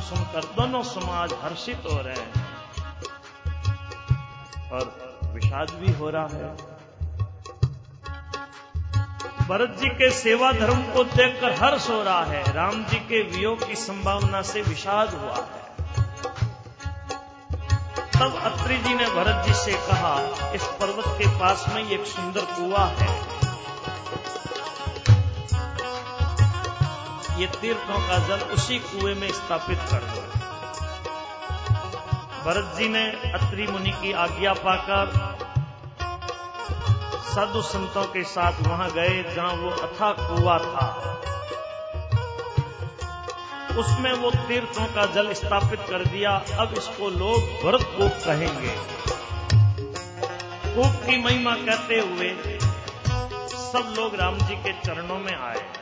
सुनकर 0.00 0.44
दोनों 0.44 0.82
समाज 0.82 1.34
हर्षित 1.42 1.82
हो 1.92 2.02
रहे 2.02 2.14
हैं। 2.14 2.48
और 4.70 5.08
विषाद 5.34 5.70
भी 5.70 5.92
हो 5.92 6.10
रहा 6.10 6.28
है। 6.32 6.78
भरत 9.48 9.78
जी 9.80 9.88
के 9.88 10.10
सेवा 10.10 10.52
धर्म 10.52 10.82
को 10.82 11.04
देखकर 11.04 11.52
हर्ष 11.52 11.90
हो 11.90 12.02
रहा 12.02 12.24
है। 12.24 12.52
राम 12.52 12.84
जी 12.84 12.96
के 12.96 13.22
वियोग 13.22 13.68
की 13.68 13.74
संभावना 13.74 14.42
से 14.42 14.62
विषाद 14.62 15.14
हुआ 15.14 15.34
है। 15.34 15.68
तब 18.18 18.34
अत्रि 18.36 18.78
जी 18.78 18.94
ने 18.94 19.06
भरत 19.06 19.46
जी 19.46 19.54
से 19.54 19.72
कहा, 19.72 20.20
इस 20.52 20.64
पर्वत 20.64 21.04
के 21.08 21.38
पास 21.40 21.66
में 21.68 21.88
एक 21.88 22.06
सुंदर 22.06 22.40
कुआ 22.40 22.84
है। 22.84 23.27
ये 27.38 27.46
तीर्थों 27.46 27.98
का 28.08 28.18
जल 28.18 28.40
उसी 28.54 28.78
कुएँ 28.78 29.14
में 29.14 29.28
स्थापित 29.32 29.78
कर 29.78 30.04
दो। 30.04 30.22
भरत 32.44 32.74
जी 32.78 32.88
ने 32.88 33.04
अत्रि 33.32 33.66
मुनि 33.66 33.90
की 33.90 34.12
आज्ञा 34.12 34.52
पाकर 34.52 35.12
साधु 37.28 37.62
संतों 37.62 38.04
के 38.04 38.22
साथ 38.24 38.52
वहाँ 38.62 38.90
गए 38.90 39.22
जहाँ 39.36 39.52
वो 39.52 39.70
अथा 39.70 40.12
कुआ 40.12 40.58
था। 40.58 40.86
उसमें 43.78 44.12
वो 44.12 44.30
तीर्थों 44.30 44.86
का 44.86 45.06
जल 45.06 45.32
स्थापित 45.32 45.80
कर 45.80 46.04
दिया। 46.04 46.30
अब 46.58 46.74
इसको 46.78 47.10
लोग 47.10 47.40
भरत 47.64 47.82
कूप 47.96 48.12
कहेंगे। 48.26 48.76
कूप 50.74 51.02
की 51.06 51.22
महिमा 51.22 51.54
कहते 51.54 52.00
हुए 52.00 52.58
सब 53.62 53.94
लोग 53.98 54.14
राम 54.14 54.38
जी 54.38 54.56
के 54.56 54.72
चरणों 54.72 55.18
में 55.18 55.36
आए। 55.36 55.77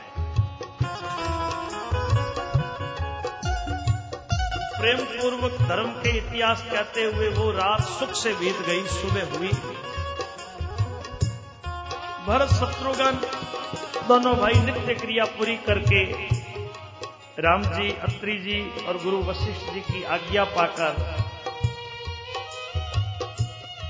प्रेम 4.79 4.99
पूर्वक 5.11 5.53
धर्म 5.61 5.91
के 5.93 6.11
इतिहास 6.19 6.63
कहते 6.63 7.03
हुए 7.05 7.29
वो 7.29 7.51
रात 7.51 7.83
सुख 7.91 8.13
से 8.15 8.33
बीत 8.35 8.59
गई, 8.67 8.83
सुबह 8.87 9.37
हुई। 9.37 9.49
भरत 12.27 12.49
शत्रुघ्न 12.51 13.11
दोनों 14.09 14.35
भाई 14.37 14.53
नित्य 14.55 14.95
क्रिया 14.95 15.25
पूरी 15.37 15.57
करके 15.67 16.03
राम 17.39 17.63
जी, 17.63 17.91
अत्रि 18.03 18.37
जी 18.39 18.59
और 18.85 18.97
गुरु 18.97 19.19
वशिष्ठ 19.23 19.73
जी 19.73 19.81
की 19.81 20.03
आज्ञा 20.05 20.45
पाकर 20.45 20.93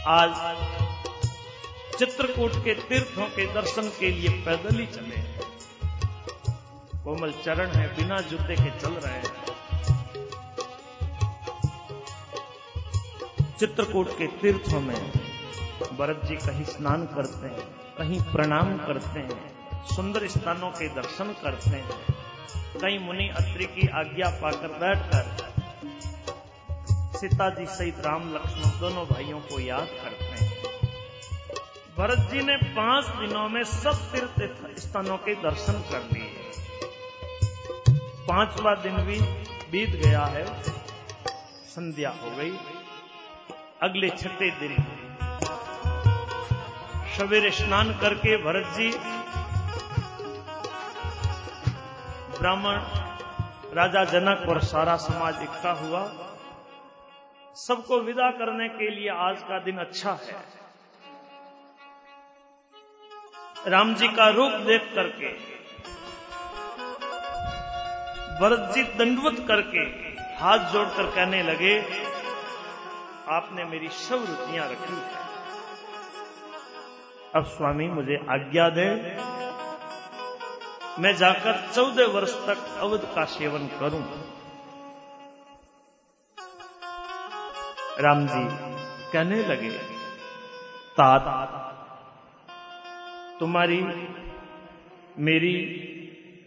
आज 0.09 0.31
चित्रकूट 1.99 2.53
के 2.65 2.75
तीर्थों 2.89 3.27
के 3.27 3.47
दर्शन 3.55 3.89
के 4.01 4.11
लिए 4.11 4.31
पैदल 4.47 4.79
ही 4.79 4.87
चले। 4.87 5.23
कोमल 7.05 7.33
चरण 7.45 7.71
है, 7.71 7.87
बिना 7.97 8.19
जूते 8.21 8.55
के 8.55 8.71
चल 8.81 8.93
रहे 8.95 9.13
हैं। 9.13 9.46
चित्रकूट 13.61 14.09
के 14.19 14.27
तीर्थों 14.27 14.81
में 14.81 15.13
भरत 15.99 16.21
जी 16.25 16.37
कहीं 16.37 16.65
स्नान 16.65 17.07
करते 17.07 17.47
हैं, 17.47 17.65
कहीं 17.99 18.21
प्रणाम 18.33 18.77
करते 18.77 19.21
हैं, 19.21 19.85
सुंदर 19.87 20.27
स्थानों 20.29 20.71
के 20.71 20.89
दर्शन 20.89 21.33
करते 21.43 21.71
हैं। 21.71 22.15
कई 22.83 22.99
मुनि 22.99 23.29
अत्रि 23.29 23.67
की 23.67 23.89
आज्ञा 23.89 24.29
पाकर 24.43 24.69
बैठकर 24.79 25.55
सीता 27.19 27.49
जी 27.51 27.67
सहित 27.67 28.01
राम, 28.01 28.35
लक्ष्मण 28.35 28.81
दोनों 28.81 29.07
भाइयों 29.07 29.41
को 29.41 29.61
याद 29.61 29.89
करते 30.05 30.25
हैं। 30.25 30.53
भरत 31.99 32.31
जी 32.31 32.43
ने 32.43 32.57
पाँच 32.57 33.07
दिनों 33.07 33.49
में 33.49 33.63
सब 33.65 34.11
तीर्थ 34.13 34.81
स्थानों 34.81 35.17
के 35.19 35.35
दर्शन 35.35 35.83
कर 35.93 36.09
लिए। 36.13 36.31
पांचवा 38.29 38.75
दिन 38.75 38.97
भी 38.97 39.21
बीत 39.73 40.01
गया 40.07 40.25
है, 40.25 40.47
संध्या 41.67 42.11
हो 42.11 42.37
गई। 42.37 42.76
अगले 43.87 44.09
छठे 44.13 44.51
दिन। 44.61 44.77
सवेरे 47.17 47.51
स्नान 47.53 47.91
करके 47.99 48.37
भरत 48.39 48.67
जी, 48.77 48.89
ब्राह्मण 52.39 52.77
राजा 53.77 54.05
जनक 54.07 54.49
और 54.49 54.61
सारा 54.65 54.97
समाज 55.03 55.43
इकट्ठा 55.43 55.71
हुआ। 55.79 56.03
सबको 57.57 58.01
विदा 58.03 58.31
करने 58.39 58.69
के 58.71 58.91
लिए 58.91 59.09
आज 59.21 59.43
का 59.43 59.59
दिन 59.61 59.79
अच्छा 59.79 60.13
है। 60.23 60.35
राम 63.67 63.95
जी 63.95 64.09
का 64.11 64.29
रूप 64.31 64.53
देख 64.67 64.83
करके, 64.95 65.31
भरत 68.41 68.71
जी 68.75 68.83
दंडवत 68.99 69.45
करके 69.49 69.85
हाथ 70.37 70.73
जोड़कर 70.73 71.07
कहने 71.11 71.43
लगे 71.43 71.75
आपने 73.29 73.65
मेरी 73.65 73.89
सब 73.91 74.25
रुचियाँ 74.29 74.67
रखी 74.69 74.97
अब 77.35 77.45
स्वामी 77.47 77.87
मुझे 77.89 78.17
आज्ञा 78.31 78.69
दे, 78.69 78.85
मैं 80.99 81.15
जाकर 81.17 81.57
चौदह 81.75 82.07
वर्ष 82.13 82.35
तक 82.47 82.59
अवध 82.81 83.03
का 83.15 83.25
सेवन 83.33 83.67
करूँ। 83.81 84.03
राम 88.01 88.27
जी 88.27 88.45
कहने 89.13 89.43
लगे, 89.43 89.71
तात, 90.97 91.27
तुम्हारी, 93.41 93.81
मेरी 95.21 95.55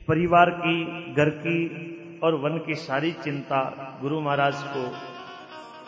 परिवार 0.07 0.49
की, 0.57 0.75
घर 1.13 1.29
की 1.37 1.59
और 2.23 2.35
वन 2.41 2.57
की 2.57 2.75
सारी 2.79 3.11
चिंता 3.23 3.61
गुरु 4.01 4.21
महाराज 4.21 4.63
को 4.67 4.83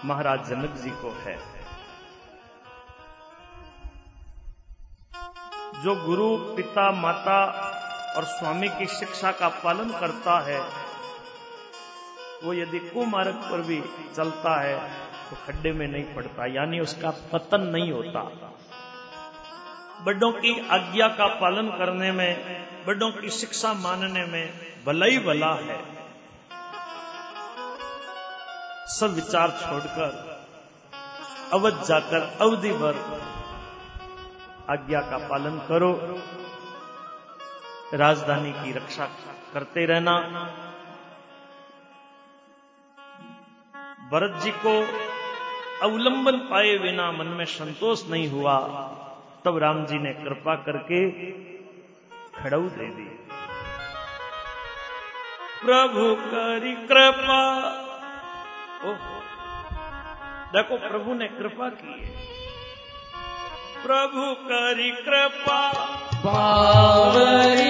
महाराज 0.06 0.48
जनक 0.50 0.76
जी 0.76 0.90
को 1.02 1.12
है। 1.22 1.38
जो 5.84 5.96
गुरु, 6.06 6.28
पिता, 6.56 6.90
माता 6.92 7.38
और 8.18 8.24
स्वामी 8.26 8.70
की 8.70 8.86
शिक्षा 8.90 9.32
का 9.32 9.48
पालन 9.64 9.92
करता 10.00 10.40
है, 10.40 10.60
वो 12.44 12.54
यदि 12.54 12.80
कुमार्ग 12.80 13.36
पर 13.52 13.62
भी 13.62 13.82
चलता 14.16 14.60
है 14.62 14.78
तो 15.30 15.36
खड्डे 15.46 15.72
में 15.72 15.88
नहीं 15.88 16.04
पड़ता, 16.16 16.46
यानी 16.46 16.80
उसका 16.80 17.10
पतन 17.34 17.62
नहीं 17.68 17.92
होता। 17.92 18.22
बड़ों 20.06 20.32
की 20.34 20.54
आज्ञा 20.70 21.08
का 21.08 21.28
पालन 21.40 21.70
करने 21.78 22.12
में, 22.12 22.86
बड़ों 22.86 23.12
की 23.12 23.30
शिक्षा 23.30 23.74
मानने 23.74 24.26
में 24.26 24.54
भला 24.86 25.06
ही 25.06 25.18
भला 25.20 25.54
है। 25.56 26.01
सब 29.02 29.14
विचार 29.14 29.52
छोड़कर, 29.52 30.10
अवध 31.54 31.84
जाकर 31.84 32.38
अवधि 32.42 32.72
भर 32.72 32.96
आज्ञा 34.70 35.00
का 35.02 35.18
पालन 35.28 35.58
करो। 35.58 35.92
राजधानी 37.94 38.52
की 38.52 38.72
रक्षा 38.72 39.06
करते 39.54 39.86
रहना। 39.86 40.18
भरत 44.12 44.42
जी 44.44 44.52
को 44.52 44.76
अवलंबन 45.84 46.38
पाए 46.38 46.78
बिना 46.78 47.12
मन 47.12 47.26
में 47.26 47.46
संतोष 47.46 48.10
नहीं 48.10 48.30
हुआ। 48.30 48.58
तब 49.46 49.58
राम 49.58 49.86
जी 49.86 49.98
ने 49.98 50.14
कृपा 50.14 50.56
करके 50.56 51.32
खड़ऊ 52.42 52.70
दे 52.70 52.88
दी। 52.88 53.10
प्रभु 55.66 56.16
करी 56.16 56.76
कृपा। 56.88 57.42
देखो 60.54 60.78
प्रभु 60.90 61.14
ने 61.14 61.28
कृपा 61.28 61.70
की 61.70 62.04
है। 62.04 62.32
प्रभु 63.84 64.34
करी 64.34 64.92
कृपा। 64.92 65.72
बावरी 66.26 67.61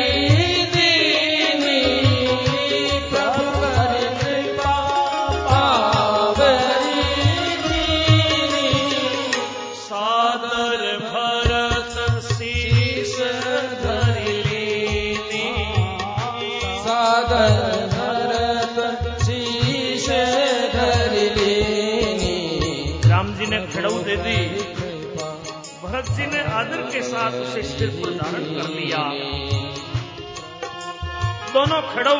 दोनों 31.53 31.81
खड़ऊ 31.81 32.19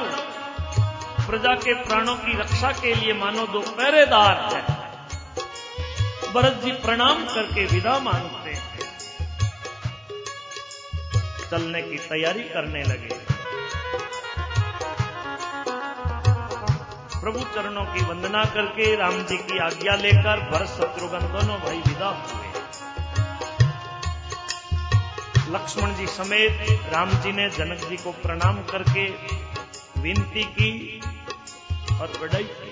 प्रजा 1.28 1.54
के 1.56 1.74
प्राणों 1.74 2.16
की 2.16 2.38
रक्षा 2.38 2.72
के 2.72 2.94
लिए 2.96 3.14
मानो 3.14 3.46
दो 3.48 3.60
पहरेदार 3.60 4.38
है। 4.54 4.62
भरत 6.34 6.62
जी 6.64 6.72
प्रणाम 6.72 7.24
करके 7.26 7.66
विदा 7.66 8.00
मांगते 8.00 8.52
हैं। 8.52 8.80
चलने 11.52 11.82
की 11.82 11.98
तैयारी 11.98 12.44
करने 12.44 12.84
लगे। 12.84 13.20
प्रभु 17.22 17.40
चरणों 17.56 17.86
की 17.86 18.06
वंदना 18.06 18.44
करके 18.46 18.96
राम 18.96 19.24
जी 19.24 19.38
की 19.38 19.60
आज्ञा 19.60 19.96
लेकर 19.96 20.50
भरत 20.52 20.70
शत्रुघ्न 20.70 21.20
दोनों 21.20 21.58
भाई 21.60 21.78
विदा 21.78 22.08
हुए 22.08 22.41
लक्ष्मण 25.52 25.94
जी 25.96 26.08
समेत 26.08 26.52
राम 26.94 27.10
जी 27.10 27.32
ने 27.32 27.50
जनक 27.50 27.80
जी 27.90 27.98
को 27.98 28.12
प्रणाम 28.12 28.64
करके 28.64 29.06
विनती 30.02 30.44
की 30.44 31.02
और 32.02 32.08
बढ़ाई 32.22 32.44
की। 32.44 32.72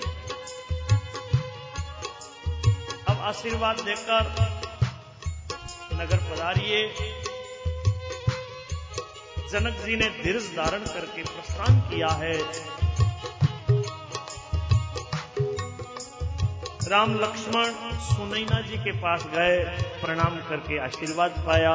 अब 3.08 3.20
आशीर्वाद 3.20 3.80
देकर 3.80 4.30
नगर 5.94 6.16
पधारिए। 6.16 6.88
जनक 9.50 9.84
जी 9.86 9.96
ने 9.96 10.08
धीरज 10.22 10.46
धारण 10.56 10.86
करके 10.86 11.22
प्रस्थान 11.22 11.80
किया 11.80 12.08
है। 12.08 12.36
राम 16.88 17.14
लक्ष्मण 17.14 17.72
सुनैना 17.98 18.60
जी 18.60 18.76
के 18.76 18.92
पास 18.92 19.24
गए, 19.26 19.58
प्रणाम 20.00 20.40
करके 20.48 20.78
आशीर्वाद 20.78 21.44
पाया। 21.46 21.74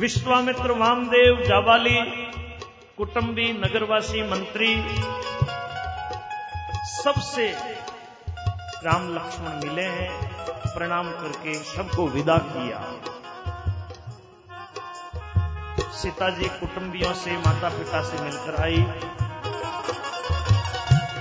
विश्वामित्र 0.00 0.72
वामदेव 0.72 1.40
जाबाली 1.44 1.96
कुटुंबी 2.96 3.52
नगरवासी 3.52 4.22
मंत्री, 4.22 4.74
सबसे 6.86 7.48
राम 8.84 9.14
लक्ष्मण 9.14 9.68
मिले 9.68 9.82
हैं, 9.82 10.10
प्रणाम 10.74 11.10
करके 11.10 11.54
सबको 11.54 12.06
विदा 12.06 12.36
किया। 12.38 12.80
सीता 15.92 16.30
जी 16.30 16.44
कुटुंबियों 16.44 17.12
से 17.14 17.36
माता 17.36 17.68
पिता 17.68 18.02
से 18.02 18.22
मिलकर 18.22 18.62
आई। 18.62 18.84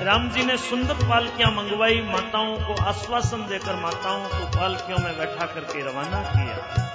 राम 0.05 0.29
जी 0.29 0.45
ने 0.45 0.57
सुंदर 0.57 0.93
पालकियाँ 0.93 1.51
मंगवाई, 1.51 2.01
माताओं 2.01 2.55
को 2.57 2.83
आश्वासन 2.83 3.47
देकर 3.47 3.75
माताओं 3.75 4.29
को 4.29 4.45
पालकियों 4.59 4.97
में 4.97 5.17
बैठा 5.17 5.45
करके 5.45 5.81
रवाना 5.81 6.21
किया। 6.21 6.88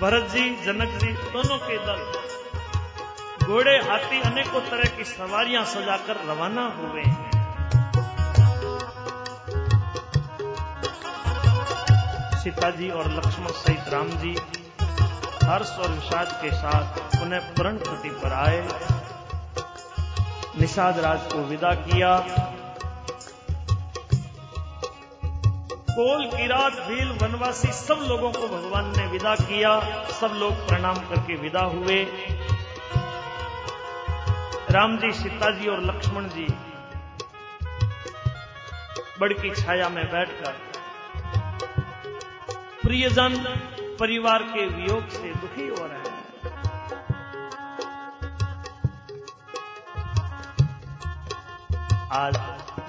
भरत 0.00 0.30
जी, 0.30 0.64
जनक 0.64 0.88
जी, 0.88 1.12
दोनों 1.12 1.58
के 1.58 1.78
दल। 1.78 2.12
घोड़े, 3.46 3.78
हाथी, 3.78 4.20
अनेकों 4.20 4.60
तरह 4.60 4.96
की 4.96 5.04
सवारियाँ 5.04 5.64
सजाकर 5.64 6.16
रवाना 6.16 6.66
हुए 6.66 7.02
हैं। 7.02 7.30
सीता 12.38 12.70
जी 12.70 12.90
और 12.90 13.12
लक्ष्मण 13.12 13.46
सहित 13.46 13.88
राम 13.88 14.08
जी 14.08 14.36
हर्ष 15.46 15.70
और 15.70 15.88
विषाद 15.88 16.38
के 16.42 16.50
साथ 16.50 17.22
उन्हें 17.22 17.54
प्रणपति 17.54 18.10
पर 18.10 18.32
आए। 18.32 18.68
निषाद 20.60 20.98
राज 20.98 21.20
को 21.32 21.38
विदा 21.38 21.74
किया। 21.74 22.18
कोल 25.98 26.24
किरात, 26.26 26.72
भील, 26.72 27.08
वनवासी 27.12 27.68
सब 27.72 28.04
लोगों 28.08 28.30
को 28.32 28.48
भगवान 28.48 28.92
ने 28.96 29.06
विदा 29.06 29.34
किया। 29.34 29.70
सब 30.10 30.34
लोग 30.34 30.52
प्रणाम 30.68 30.94
करके 30.94 31.36
विदा 31.36 31.60
हुए। 31.60 31.96
राम 34.70 34.96
जी 34.98 35.10
सीता 35.12 35.50
जी 35.50 35.68
और 35.68 35.80
लक्ष्मण 35.82 36.28
जी 36.28 36.46
बड़ 39.20 39.32
की 39.32 39.50
छाया 39.54 39.88
में 39.88 40.04
बैठकर 40.12 40.52
प्रियजन, 42.82 43.36
परिवार 44.00 44.42
के 44.42 44.66
वियोग 44.66 45.08
से 45.08 45.34
दुखी 45.34 45.68
हो 45.68 45.86
रहे 45.86 45.98
हैं। 45.98 46.24
आज 52.12 52.36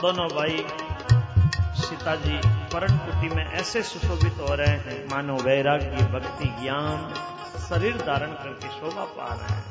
दोनों 0.01 0.27
भाई 0.27 0.65
सीता 1.81 2.15
जी 2.15 2.58
परण 2.69 2.98
कुटी 2.98 3.30
में 3.36 3.45
ऐसे 3.45 3.81
सुशोभित 3.83 4.39
हो 4.39 4.56
रहे 4.56 4.75
हैं 4.80 4.98
मानो 5.07 5.36
वैराग्य 5.36 6.04
भक्ति 6.13 6.48
ज्ञान 6.62 7.13
शरीर 7.60 7.95
धारण 8.01 8.31
करके 8.33 8.68
शोभा 8.69 9.06
पा 9.18 9.27
रहे 9.33 9.56
हैं। 9.56 9.63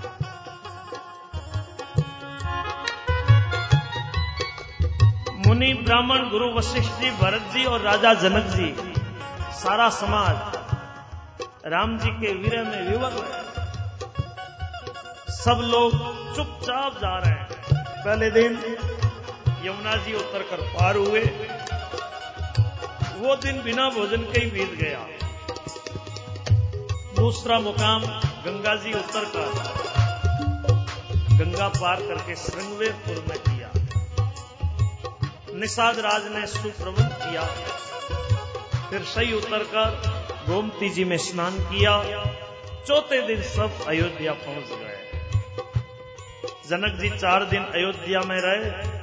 मुनि 5.47 5.73
ब्राह्मण 5.85 6.29
गुरु 6.31 6.49
वशिष्ठ 6.55 7.01
जी 7.01 7.11
भरत 7.21 7.45
जी 7.53 7.65
और 7.65 7.81
राजा 7.81 8.13
जनक 8.23 8.51
जी 8.57 8.69
सारा 9.55 9.89
समाज 9.99 10.37
राम 11.67 11.97
जी 11.99 12.11
के 12.21 12.33
वीर 12.35 12.63
में 12.65 12.83
विवल 12.89 13.15
है 13.25 13.43
सब 15.37 15.61
लोग 15.65 15.93
चुपचाप 16.37 16.99
जा 17.01 17.17
रहे 17.19 17.33
हैं। 17.33 17.49
पहले 18.05 18.31
दिन 18.31 18.53
यमुना 19.65 19.97
जी 19.97 20.15
उतर 20.15 20.43
कर 20.51 20.61
पार 20.69 20.97
हुए। 20.97 21.23
वो 23.19 23.37
दिन 23.37 23.63
बिना 23.63 23.89
भोजन 23.91 24.23
के 24.23 24.41
ही 24.41 24.51
बीत 24.51 24.75
गया। 24.75 24.99
दूसरा 27.17 27.59
मुकाम 27.61 28.03
गंगा 28.45 28.75
जी 28.75 28.93
उतर 28.93 29.25
कर 29.25 29.49
गंगा 31.39 31.69
पार 31.69 32.01
करके 32.01 32.35
श्रृंगवेरपुर 32.37 33.25
में 33.29 33.39
किया। 33.39 33.71
निषाद 35.59 35.99
राज 35.99 36.27
ने 36.27 36.47
सुप्रबंध 36.47 37.13
किया। 37.13 37.43
फिर 38.91 39.03
सही 39.05 39.33
उतरकर 39.33 39.91
गोमती 40.49 40.89
जी 40.89 41.05
में 41.05 41.17
स्नान 41.19 41.59
किया। 41.65 41.99
चौथे 42.89 43.21
दिन 43.27 43.43
सब 43.43 43.85
अयोध्या 43.89 44.33
पहुँच 44.33 44.69
गए। 44.79 44.97
जनक 46.69 47.01
जी 47.01 47.11
चार 47.11 47.45
दिन 47.45 47.65
अयोध्या 47.65 48.21
में 48.21 48.41
रहे। 48.41 48.97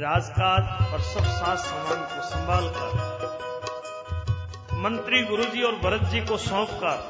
राजकाज 0.00 0.92
और 0.92 1.00
सब 1.00 1.24
सास 1.24 1.58
सामान 1.58 1.98
को 2.02 2.22
संभाल 2.28 2.68
कर 2.68 3.19
मंत्री 4.80 5.22
गुरुजी 5.22 5.62
और 5.62 5.74
भरत 5.76 6.02
जी 6.02 6.20
को 6.20 6.36
सौंप 6.36 6.70
कर 6.72 7.00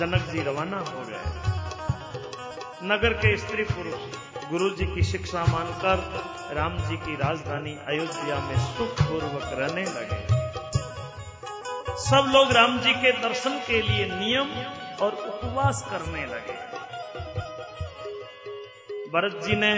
जनक 0.00 0.22
जी 0.22 0.42
रवाना 0.42 0.78
हो 0.78 1.02
गए। 1.04 1.24
नगर 2.82 3.12
के 3.12 3.36
स्त्री 3.36 3.64
पुरुष 3.64 4.48
गुरु 4.50 4.70
जी 4.70 4.86
की 4.86 5.02
शिक्षा 5.02 5.44
मानकर 5.44 5.96
राम 6.54 6.78
जी 6.78 6.96
की 6.96 7.14
राजधानी 7.14 7.74
अयोध्या 7.88 8.38
में 8.38 8.56
सुखपूर्वक 8.58 9.50
रहने 9.52 9.84
लगे। 9.84 10.22
सब 12.00 12.32
लोग 12.34 12.52
राम 12.52 12.78
जी 12.80 12.94
के 12.94 13.12
दर्शन 13.12 13.58
के 13.66 13.82
लिए 13.82 14.06
नियम 14.06 14.48
और 15.04 15.12
उपवास 15.28 15.84
करने 15.90 16.26
लगे। 16.26 16.58
भरत 19.10 19.40
जी 19.44 19.56
ने 19.56 19.74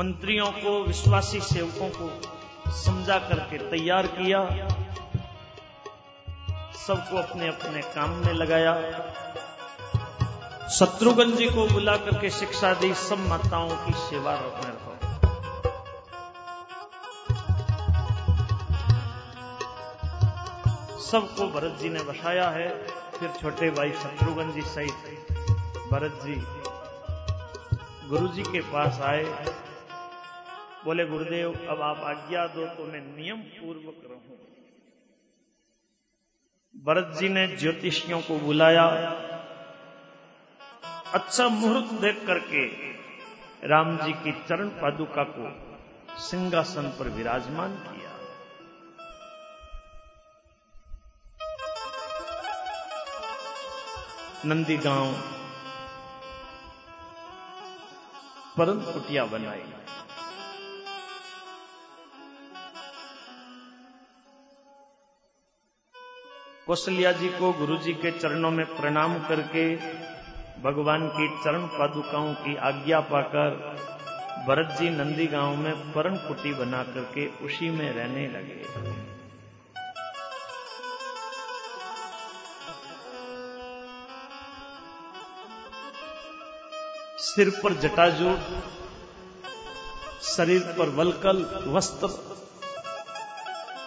मंत्रियों 0.00 0.50
को, 0.52 0.84
विश्वासी 0.84 1.40
सेवकों 1.40 1.88
को 1.88 2.72
समझा 2.72 3.18
करके 3.18 3.58
तैयार 3.70 4.06
किया। 4.06 4.38
सबको 6.86 7.16
अपने 7.16 7.48
अपने 7.48 7.82
काम 7.94 8.10
में 8.10 8.32
लगाया। 8.32 8.74
शत्रुघ्न 10.68 11.36
जी 11.36 11.46
को 11.46 11.66
बुला 11.66 11.96
करके 11.96 12.30
शिक्षा 12.30 12.72
दी, 12.74 12.94
सब 12.94 13.18
माताओं 13.18 13.68
की 13.68 13.92
सेवा 13.92 14.32
में 14.32 14.70
रहो 14.70 14.96
सबको 21.00 21.46
भरत 21.48 21.78
जी 21.80 21.88
ने 21.88 22.02
बसाया 22.02 22.48
है, 22.48 22.68
फिर 23.12 23.30
छोटे 23.42 23.70
भाई 23.70 23.92
शत्रुघ्न 23.92 24.52
जी 24.52 24.62
सहित 24.62 25.32
भरत 25.92 26.20
जी 26.24 26.42
गुरु 28.08 28.28
जी 28.28 28.42
के 28.42 28.60
पास 28.60 29.00
आए। 29.00 29.24
बोले, 30.84 31.04
गुरुदेव, 31.06 31.66
अब 31.68 31.80
आप 31.82 31.98
आज्ञा 32.04 32.46
दो 32.46 32.66
तो 32.66 32.84
मैं 32.84 33.00
नियम 33.16 33.40
पूर्वक 33.54 34.04
रहूँ। 34.10 34.38
भरत 36.74 37.16
जी 37.18 37.28
ने 37.28 37.46
ज्योतिषियों 37.56 38.20
को 38.20 38.38
बुलाया। 38.38 38.84
अच्छा 41.14 41.48
मुहूर्त 41.48 41.92
देख 42.00 42.26
करके 42.26 42.66
राम 43.68 43.96
जी 43.96 44.12
की 44.12 44.32
चरण 44.48 44.68
पादुका 44.68 45.24
को 45.28 45.48
सिंहासन 46.18 46.88
पर 46.98 47.08
विराजमान 47.08 47.74
किया। 47.76 48.10
नंदी 54.44 54.76
गाँव 54.76 55.12
परम 58.56 58.80
कुटिया 58.92 59.24
बनाई। 59.24 59.62
कौशल्या 66.70 67.10
जी 67.12 67.28
को 67.28 67.50
गुरु 67.52 67.76
जी 67.76 67.92
के 67.92 68.10
चरणों 68.10 68.50
में 68.50 68.64
प्रणाम 68.66 69.14
करके 69.18 69.62
भगवान 70.62 71.06
की 71.08 71.26
चरण 71.44 71.66
पादुकाओं 71.66 72.34
की 72.34 72.54
आज्ञा 72.56 73.00
पाकर 73.00 73.56
भरत 74.48 74.76
जी 74.80 74.90
नंदी 74.90 75.26
गाँव 75.26 75.56
में 75.56 75.92
परण 75.92 76.16
कुटी 76.16 76.52
बना 76.52 76.82
करके 76.82 77.26
उसी 77.46 77.70
में 77.70 77.92
रहने 77.92 78.26
लगे। 78.28 78.62
सिर 87.18 87.50
पर 87.64 87.74
जटाजूट 87.80 88.38
शरीर 90.22 90.74
पर 90.78 90.88
वलकल, 90.88 91.44
वस्त्र 91.66 92.08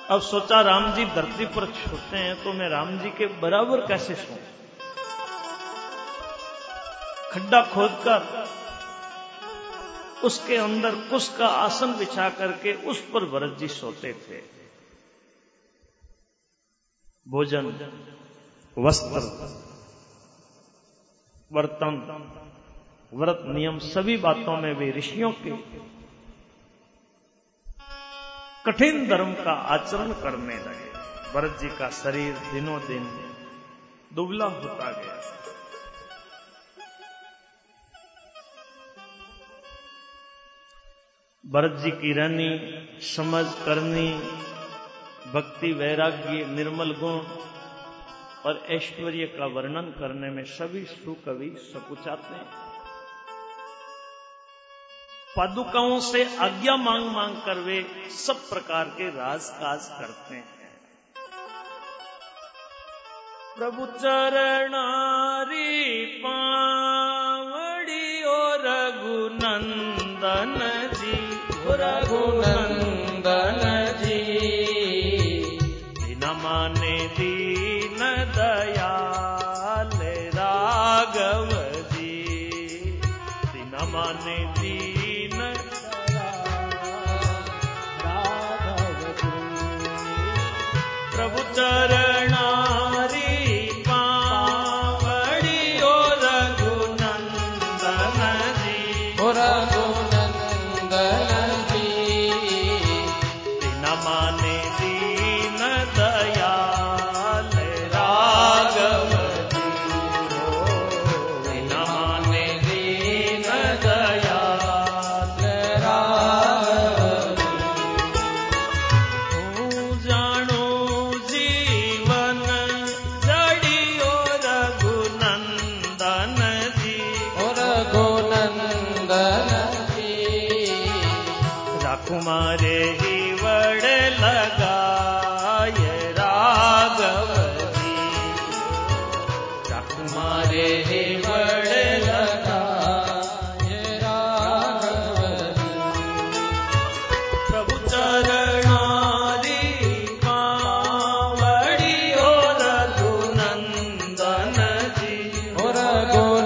अब 0.09 0.21
सोचा 0.21 0.59
राम 0.61 0.91
जी 0.95 1.05
धरती 1.05 1.45
पर 1.45 1.65
छोटे 1.73 2.17
हैं 2.17 2.35
तो 2.43 2.53
मैं 2.53 2.67
राम 2.69 2.97
जी 2.99 3.09
के 3.09 3.25
बराबर 3.41 3.85
कैसे 3.87 4.15
सो 4.15 4.35
खड्डा 7.31 7.61
खोदकर, 7.65 8.25
उसके 10.23 10.57
अंदर 10.57 10.95
कुश 11.09 11.27
का 11.37 11.47
आसन 11.47 11.93
बिछा 11.97 12.29
करके 12.31 12.73
उस 12.85 12.99
पर 13.13 13.25
भरत 13.29 13.57
जी 13.59 13.67
सोते 13.67 14.11
थे। 14.15 14.41
भोजन, 17.25 17.65
वस्त्र, 18.77 19.21
वर्तन, 21.51 21.95
व्रत 23.11 23.41
नियम 23.47 23.79
सभी 23.87 24.17
बातों 24.19 24.57
में 24.57 24.73
वे 24.73 24.91
ऋषियों 24.91 25.31
के 25.39 25.51
कठिन 28.65 29.07
धर्म 29.07 29.33
का 29.33 29.51
आचरण 29.51 30.11
करने 30.13 30.55
लगे। 30.55 30.91
भरत 31.33 31.57
जी 31.61 31.69
का 31.69 31.89
शरीर 31.89 32.33
दिनों 32.53 32.79
दिन 32.87 33.07
दुबला 34.13 34.45
होता 34.45 34.91
गया। 34.91 35.19
भरत 41.45 41.79
जी 41.79 41.91
की 41.91 42.13
रहनी, 42.13 42.49
समझ 43.01 43.45
करनी, 43.65 44.09
भक्ति 45.33 45.73
वैराग्य, 45.73 46.45
निर्मल 46.45 46.91
गुण 46.93 47.19
और 48.45 48.65
ऐश्वर्य 48.69 49.25
का 49.25 49.45
वर्णन 49.45 49.91
करने 49.99 50.29
में 50.29 50.43
सभी 50.43 50.85
सुकवि 50.85 51.55
सकुचाते 51.59 52.35
हैं। 52.35 52.62
पादुकाओं 55.37 55.99
से 55.99 56.23
आज्ञा 56.37 56.75
मांग 56.77 57.05
मांग 57.09 57.35
कर 57.35 57.59
वे 57.59 57.77
सब 58.17 58.41
प्रकार 58.49 58.85
के 58.97 59.09
राज 59.09 59.49
काज 59.61 59.87
करते 59.99 60.35
हैं। 60.35 60.51
प्रभु 63.57 63.85
चरणारी 63.85 65.71
पावड़ी 66.25 68.07
और 68.23 68.61
रघुनंदन 68.67 70.55
जी 70.93 71.15
रघुनंदन 71.69 72.92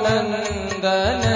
नन्द 0.06 1.27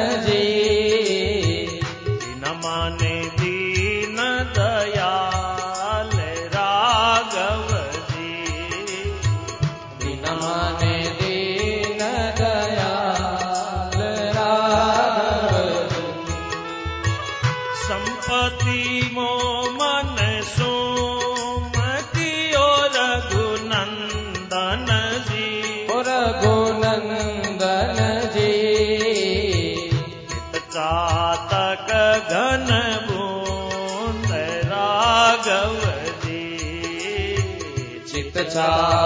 चित 38.53 39.00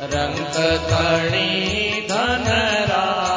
रगणि 0.00 1.46
धनरा 2.10 3.27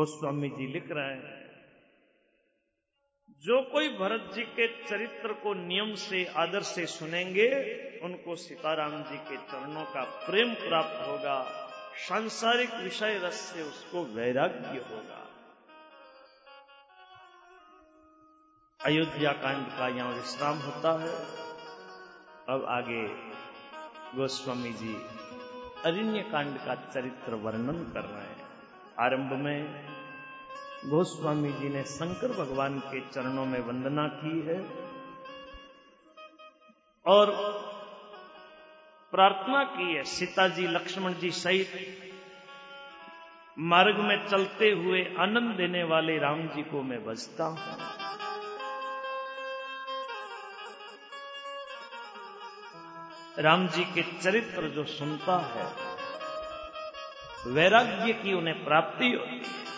गोस्वामी 0.00 0.48
जी 0.48 0.66
लिख 0.72 0.84
रहे 0.90 1.14
हैं, 1.14 1.50
जो 3.42 3.62
कोई 3.62 3.88
भरत 3.88 4.30
जी 4.34 4.42
के 4.42 4.84
चरित्र 4.84 5.32
को 5.32 5.54
नियम 5.54 5.94
से, 5.94 6.24
आदर 6.24 6.60
से 6.60 6.86
सुनेंगे, 6.86 7.48
उनको 8.02 8.36
सीताराम 8.36 9.02
जी 9.02 9.16
के 9.16 9.36
चरणों 9.36 9.84
का 9.84 10.04
प्रेम 10.04 10.54
प्राप्त 10.54 11.08
होगा, 11.08 11.44
सांसारिक 12.08 12.74
विषय 12.74 13.18
रस 13.18 13.34
से 13.34 13.62
उसको 13.62 14.04
वैराग्य 14.04 14.78
होगा। 14.78 15.26
अयोध्या 18.84 19.32
कांड 19.32 19.66
का 19.66 19.88
यहाँ 19.88 20.12
विश्राम 20.12 20.56
होता 20.56 20.92
है। 21.00 21.14
अब 22.48 22.64
आगे 22.64 23.08
गोस्वामी 24.16 24.72
जी 24.72 24.94
अरण्य 25.84 26.22
कांड 26.22 26.58
का 26.58 26.74
चरित्र 26.74 27.34
वर्णन 27.34 27.92
कर 27.92 28.00
रहे 28.00 28.22
हैं। 28.22 28.40
आरंभ 29.00 29.32
में 29.32 29.89
गोस्वामी 30.82 31.50
जी 31.52 31.68
ने 31.68 31.82
शंकर 31.84 32.32
भगवान 32.34 32.78
के 32.82 33.00
चरणों 33.08 33.44
में 33.46 33.58
वंदना 33.60 34.06
की 34.14 34.40
है 34.42 34.58
और 37.06 37.30
प्रार्थना 39.12 39.62
की 39.66 39.94
है। 39.94 40.04
सीता 40.04 40.46
जी 40.48 40.66
लक्ष्मण 40.66 41.14
जी 41.14 41.30
सहित 41.30 41.72
मार्ग 43.56 43.98
में 44.00 44.16
चलते 44.28 44.70
हुए 44.72 45.02
आनंद 45.18 45.56
देने 45.56 45.82
वाले 45.84 46.18
राम 46.18 46.46
जी 46.48 46.62
को 46.62 46.82
मैं 46.82 47.04
बजता 47.04 47.44
हूँ। 47.44 47.58
राम 53.38 53.66
जी 53.68 53.84
के 53.84 54.02
चरित्र 54.14 54.68
जो 54.68 54.84
सुनता 54.88 55.38
है, 55.48 55.66
वैराग्य 57.46 58.12
की 58.12 58.32
उन्हें 58.34 58.64
प्राप्ति 58.64 59.10
होती 59.10 59.36
है। 59.36 59.69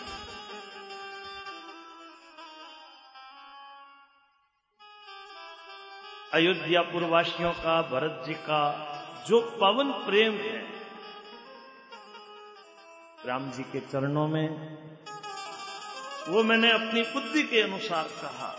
अयोध्यापुर 6.33 7.03
वासियों 7.03 7.51
का, 7.53 7.81
भरत 7.81 8.23
जी 8.27 8.33
का, 8.33 8.61
जो 9.27 9.41
पवन 9.41 9.91
प्रेम 9.91 10.33
है। 10.33 10.61
राम 13.25 13.51
जी 13.51 13.63
के 13.63 13.79
चरणों 13.79 14.27
में, 14.27 14.49
वो 16.29 16.43
मैंने 16.43 16.71
अपनी 16.71 17.01
बुद्धि 17.01 17.43
के 17.43 17.61
अनुसार 17.61 18.03
कहा। 18.03 18.55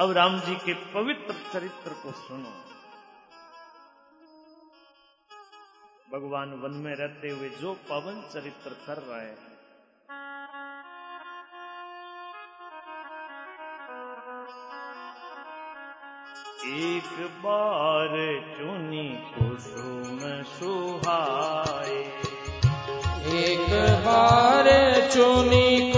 अब 0.00 0.10
राम 0.10 0.40
जी 0.40 0.54
के 0.54 0.74
पवित्र 0.74 1.34
चरित्र 1.52 1.92
को 1.92 2.12
सुनो। 2.12 2.54
भगवान 6.12 6.52
वन 6.52 6.70
में 6.70 6.94
रहते 6.94 7.28
हुए 7.28 7.48
जो 7.48 7.74
पवन 7.74 8.28
चरित्र 8.32 8.70
कर 8.70 8.98
रहे 8.98 9.26
हैं 9.26 9.53
एक 16.64 17.16
बार 17.44 18.12
चुनी 18.56 19.08
कुसुम 19.08 20.18
सुहाए। 20.52 21.98
एक 23.40 23.68
बार 24.06 24.70
चुनी 25.12 25.92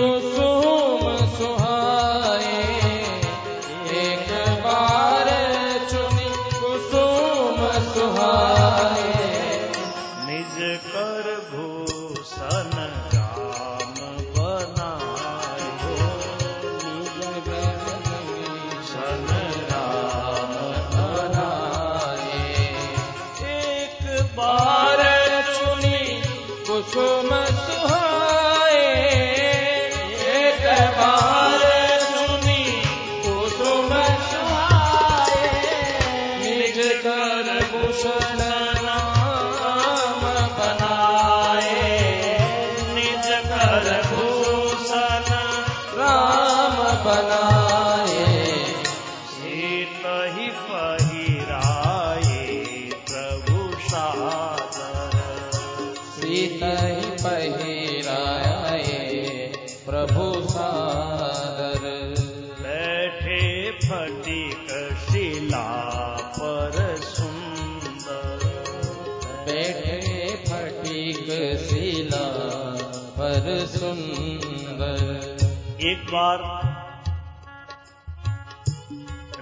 बार 76.07 76.43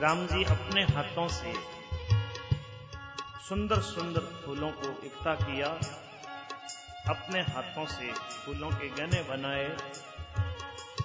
राम 0.01 0.21
जी 0.27 0.45
अपने 0.45 0.83
हाथों 0.85 1.27
से 1.29 1.53
सुंदर 3.49 3.81
सुंदर 3.81 4.21
फूलों 4.45 4.71
को 4.73 4.89
इकट्ठा 5.07 5.35
किया, 5.35 5.69
अपने 7.09 7.41
हाथों 7.49 7.85
से 7.87 8.13
फूलों 8.13 8.71
के 8.71 8.89
गहने 8.91 9.21
बनाए। 9.23 9.67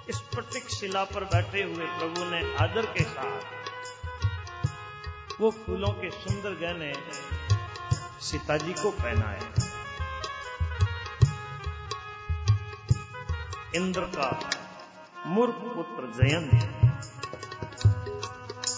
इस 0.10 0.20
पटिक 0.36 0.70
शिला 0.70 1.04
पर 1.06 1.24
बैठे 1.34 1.64
हुए 1.64 1.86
प्रभु 1.98 2.22
ने 2.26 2.42
आदर 2.58 2.86
के 2.98 3.04
साथ 3.06 3.40
वो 5.42 5.52
फूलों 5.58 5.92
के 5.94 6.10
सुंदर 6.12 6.54
गहने 6.62 6.94
सीता 8.22 8.58
जी 8.58 8.74
को 8.74 8.92
पहनाए। 8.92 9.42
इंद्र 13.76 14.02
का 14.16 14.30
मूर्ख 15.30 15.58
पुत्र 15.66 16.04
जयंत। 16.18 16.62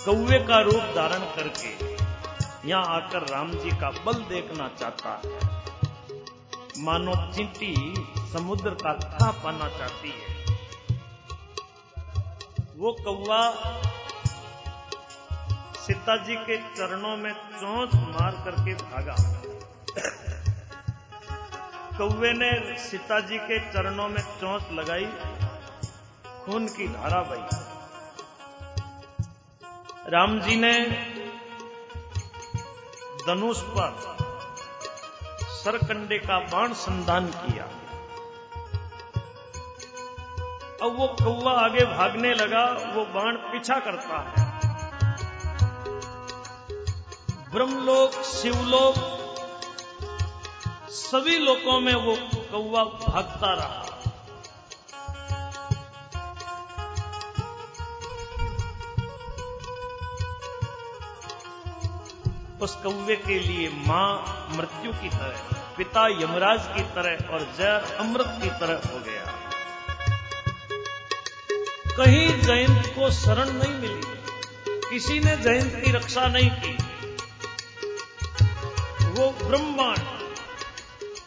कौवे 0.05 0.39
का 0.39 0.59
रूप 0.61 0.87
धारण 0.95 1.23
करके 1.35 1.69
यहाँ 2.69 2.85
आकर 2.95 3.27
राम 3.27 3.51
जी 3.53 3.71
का 3.71 3.89
बल 4.05 4.23
देखना 4.29 4.67
चाहता 4.79 5.11
है। 5.15 6.83
मानो 6.83 7.15
चींटी 7.33 7.73
समुद्र 8.33 8.69
का 8.83 8.93
था 8.99 9.31
पाना 9.43 9.67
चाहती 9.69 10.11
है। 10.11 10.29
वो 12.77 12.91
कौवा 13.03 13.41
सीता 15.77 16.15
जी 16.17 16.35
के 16.35 16.57
चरणों 16.75 17.15
में 17.17 17.31
चोंच 17.33 17.95
मार 17.95 18.41
करके 18.45 18.73
भागा। 18.75 19.15
कौवे 21.97 22.31
ने 22.33 22.51
सीता 22.79 23.19
जी 23.19 23.37
के 23.37 23.59
चरणों 23.71 24.07
में 24.09 24.21
चोंच 24.21 24.71
लगाई। 24.71 25.07
खून 26.45 26.67
की 26.67 26.87
धारा 26.87 27.21
बही। 27.21 27.43
राम 30.11 30.39
जी 30.41 30.55
ने 30.55 30.73
धनुष 33.27 33.61
पर 33.61 33.91
सरकंडे 35.43 36.17
का 36.17 36.39
बाण 36.39 36.73
संधान 36.73 37.27
किया। 37.27 37.65
अब 40.81 40.95
वो 40.97 41.07
कौवा 41.07 41.51
आगे 41.51 41.85
भागने 41.85 42.33
लगा, 42.33 42.65
वो 42.95 43.05
बाण 43.05 43.35
पीछा 43.35 43.79
करता 43.79 44.17
है। 44.29 44.51
ब्रह्मलोक, 47.51 48.11
शिवलोक, 48.11 48.95
सभी 50.89 51.37
लोकों 51.37 51.79
में 51.79 51.95
वो 51.95 52.15
कौवा 52.51 52.83
भागता 52.83 53.53
रहा। 53.53 53.80
उस 62.61 62.75
कौवे 62.75 63.15
के 63.15 63.39
लिए 63.39 63.69
माँ 63.87 64.47
मृत्यु 64.55 64.91
की 64.93 65.09
तरह, 65.09 65.37
पिता 65.77 66.07
यमराज 66.07 66.67
की 66.67 66.83
तरह 66.95 67.33
और 67.33 67.45
जय 67.57 67.95
अमृत 67.99 68.37
की 68.43 68.49
तरह 68.49 68.89
हो 68.89 68.99
गया। 68.99 69.23
कहीं 71.97 72.27
जयंत 72.41 72.85
को 72.87 73.11
शरण 73.11 73.51
नहीं 73.53 73.73
मिली, 73.73 74.01
किसी 74.89 75.19
ने 75.19 75.35
जयंत 75.37 75.81
की 75.85 75.91
रक्षा 75.91 76.27
नहीं 76.27 76.49
की। 76.49 76.73
वो 79.11 79.29
ब्रह्मांड 79.43 79.99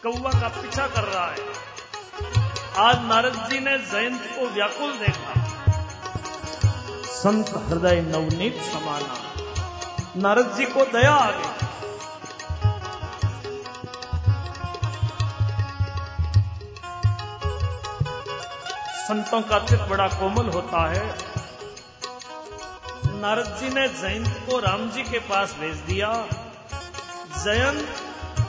कौवा 0.03 0.31
का 0.31 0.47
पीछा 0.47 0.87
कर 0.87 1.03
रहा 1.03 1.27
है। 1.27 1.39
आज 2.77 3.05
नारद 3.05 3.45
जी 3.49 3.59
ने 3.59 3.77
जयंत 3.77 4.21
को 4.39 4.47
व्याकुल 4.47 4.91
देखा। 4.97 5.33
संत 7.05 7.53
हृदय 7.69 8.01
नवनीत 8.01 8.61
समाना। 8.61 9.24
नारद 10.17 10.53
जी 10.57 10.65
को 10.65 10.85
दया 10.85 11.13
आ 11.13 11.31
गई। 11.31 11.43
संतों 19.05 19.41
का 19.41 19.59
चित 19.59 19.81
बड़ा 19.81 20.07
कोमल 20.07 20.49
होता 20.49 20.89
है। 20.91 21.17
नारद 23.21 23.57
जी 23.59 23.69
ने 23.69 23.87
जयंत 23.87 24.45
को 24.49 24.59
राम 24.59 24.89
जी 24.89 25.03
के 25.03 25.19
पास 25.19 25.55
भेज 25.59 25.77
दिया। 25.77 26.13
जयंत 27.43 27.95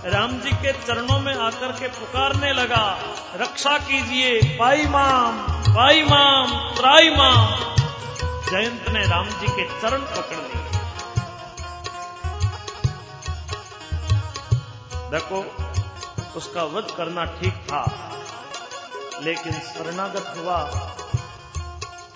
राम 0.04 0.38
जी 0.38 0.50
के 0.50 0.72
चरणों 0.72 1.18
में 1.18 1.34
आकर 1.34 1.72
के 1.72 1.88
पुकारने 1.88 2.52
लगा, 2.52 2.98
रक्षा 3.36 3.78
कीजिए, 3.78 4.40
पाई 4.58 4.86
माम 4.86 5.38
पाई 5.74 6.02
माम, 6.02 6.74
त्राई 6.74 7.10
माम। 7.10 7.46
जयंत 8.50 8.88
ने 8.88 9.02
राम 9.06 9.28
जी 9.28 9.46
के 9.46 9.80
चरण 9.80 9.98
पकड़ 9.98 10.36
लिए। 10.36 10.65
देखो 15.16 15.38
उसका 16.36 16.62
वध 16.70 16.90
करना 16.96 17.24
ठीक 17.34 17.54
था, 17.68 17.82
लेकिन 19.24 19.52
शरणागत 19.68 20.26
हुआ 20.38 20.58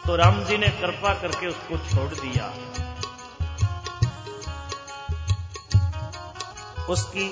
तो 0.06 0.16
राम 0.16 0.42
जी 0.44 0.58
ने 0.58 0.68
कृपा 0.80 1.12
करके 1.22 1.46
उसको 1.46 1.78
छोड़ 1.86 2.12
दिया। 2.14 2.48
उसकी 6.88 7.26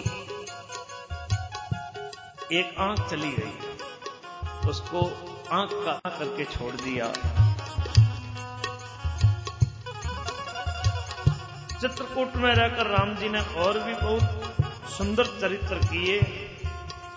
एक 2.53 2.75
आँख 2.81 3.01
चली 3.11 3.33
गई, 3.33 3.53
उसको 4.69 5.05
आँख 5.53 5.71
का 5.85 5.99
करके 6.09 6.45
छोड़ 6.49 6.73
दिया। 6.77 7.13
चित्रकूट 11.73 12.37
में 12.37 12.53
रहकर 12.55 12.87
राम 12.89 13.15
जी 13.17 13.29
ने 13.29 13.41
और 13.59 13.79
भी 13.79 13.95
बहुत 13.97 14.38
सुंदर 14.99 15.27
चरित्र 15.41 15.77
किए 15.81 16.15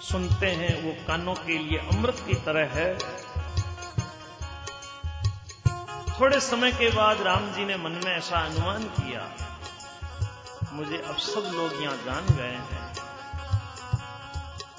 सुनते 0.02 0.48
हैं, 0.48 0.74
वो 0.84 0.91
कानों 1.08 1.34
के 1.36 1.58
लिए 1.60 1.78
अमृत 1.89 2.20
की 2.28 2.34
तरह 2.46 2.74
है। 2.74 2.89
थोड़े 6.10 6.39
समय 6.41 6.72
के 6.72 6.89
बाद 6.89 7.22
राम 7.22 7.52
जी 7.52 7.65
ने 7.65 7.78
मन 7.78 7.91
में 8.06 8.12
ऐसा 8.12 8.39
अनुमान 8.39 8.84
किया, 8.91 9.24
मुझे 10.74 10.98
अब 11.00 11.17
सब 11.20 11.52
लोग 11.56 11.82
यहाँ 11.84 11.98
जान 12.06 12.36
गए 12.36 12.56
हैं। 12.70 12.86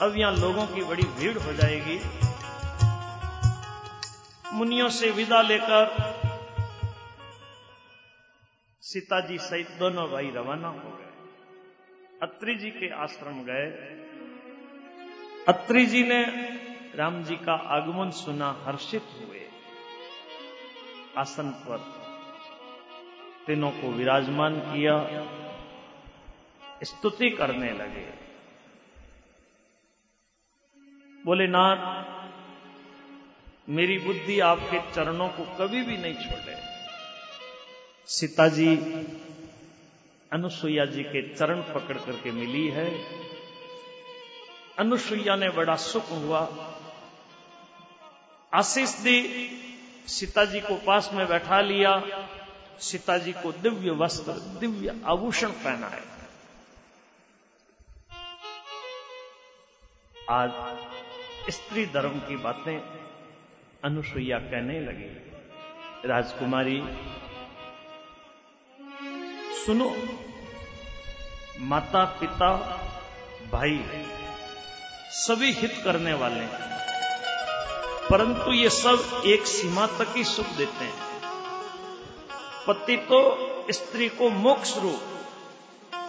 अब 0.00 0.16
यहाँ 0.18 0.32
लोगों 0.36 0.66
की 0.66 0.84
बड़ी 0.84 1.06
भीड़ 1.18 1.38
हो 1.38 1.52
जाएगी। 1.52 2.00
मुनियों 4.54 4.88
से 4.90 5.10
विदा 5.10 5.40
लेकर 5.42 5.84
सीता 8.82 9.20
जी 9.20 9.38
सहित 9.40 9.78
दोनों 9.78 10.06
भाई 10.10 10.30
रवाना 10.34 10.68
हो 10.70 10.90
गए। 10.90 11.11
अत्रि 12.22 12.54
जी 12.54 12.70
के 12.70 12.88
आश्रम 12.90 13.42
गए। 13.42 13.66
अत्रि 15.48 15.86
जी 15.86 16.02
ने 16.02 16.24
राम 16.94 17.24
जी 17.24 17.36
का 17.36 17.52
आगमन 17.52 18.10
सुना, 18.10 18.62
हर्षित 18.66 19.02
हुए। 19.02 19.40
आसन 21.18 21.50
पर 21.50 21.78
तीनों 23.46 23.70
को 23.70 23.90
विराजमान 23.92 24.60
किया, 24.60 24.96
स्तुति 26.82 27.30
करने 27.30 27.72
लगे। 27.72 28.06
बोले, 31.26 31.46
नाथ, 31.46 32.12
मेरी 33.68 33.98
बुद्धि 33.98 34.40
आपके 34.40 34.92
चरणों 34.92 35.28
को 35.28 35.56
कभी 35.58 35.82
भी 35.82 35.96
नहीं 35.96 36.14
छोड़े। 36.14 36.56
सीता 38.06 38.48
जी 38.48 38.76
अनुसुईया 40.32 40.84
जी 40.84 41.02
के 41.02 41.34
चरण 41.34 41.60
पकड़ 41.62 41.98
करके 41.98 42.30
मिली 42.30 42.68
है। 42.68 43.04
अनुसुईया 44.78 45.36
ने 45.36 45.48
बड़ा 45.48 45.76
सुख 45.76 46.10
हुआ। 46.10 46.40
आशीष 48.54 48.98
दी, 48.98 49.48
सीता 50.06 50.44
जी 50.44 50.60
को 50.60 50.76
पास 50.76 51.10
में 51.12 51.28
बैठा 51.28 51.60
लिया। 51.60 52.02
सीता 52.80 53.18
जी 53.18 53.32
को 53.32 53.52
दिव्य 53.52 53.90
वस्त्र, 53.90 54.32
दिव्य 54.32 55.00
आभूषण 55.06 55.48
पहनाए। 55.48 56.02
आज 60.30 60.50
स्त्री 61.50 61.86
धर्म 61.86 62.18
की 62.18 62.36
बातें 62.36 62.78
अनुसुईया 63.84 64.38
कहने 64.38 64.80
लगी। 64.80 65.32
राजकुमारी 66.08 66.82
सुनो 69.66 69.96
माता 71.60 72.04
पिता 72.04 72.48
भाई, 73.52 73.84
सभी 75.10 75.52
हित 75.52 75.80
करने 75.84 76.12
वाले 76.12 76.40
हैं। 76.40 76.70
परंतु 78.10 78.52
ये 78.52 78.70
सब 78.70 79.22
एक 79.26 79.46
सीमा 79.46 79.86
तक 79.86 80.14
ही 80.16 80.24
सुख 80.24 80.46
देते 80.46 80.84
हैं। 80.84 80.94
पति 82.68 82.96
तो 82.96 83.20
स्त्री 83.70 84.08
को 84.08 84.30
मोक्ष 84.30 84.76
रूप, 84.76 85.02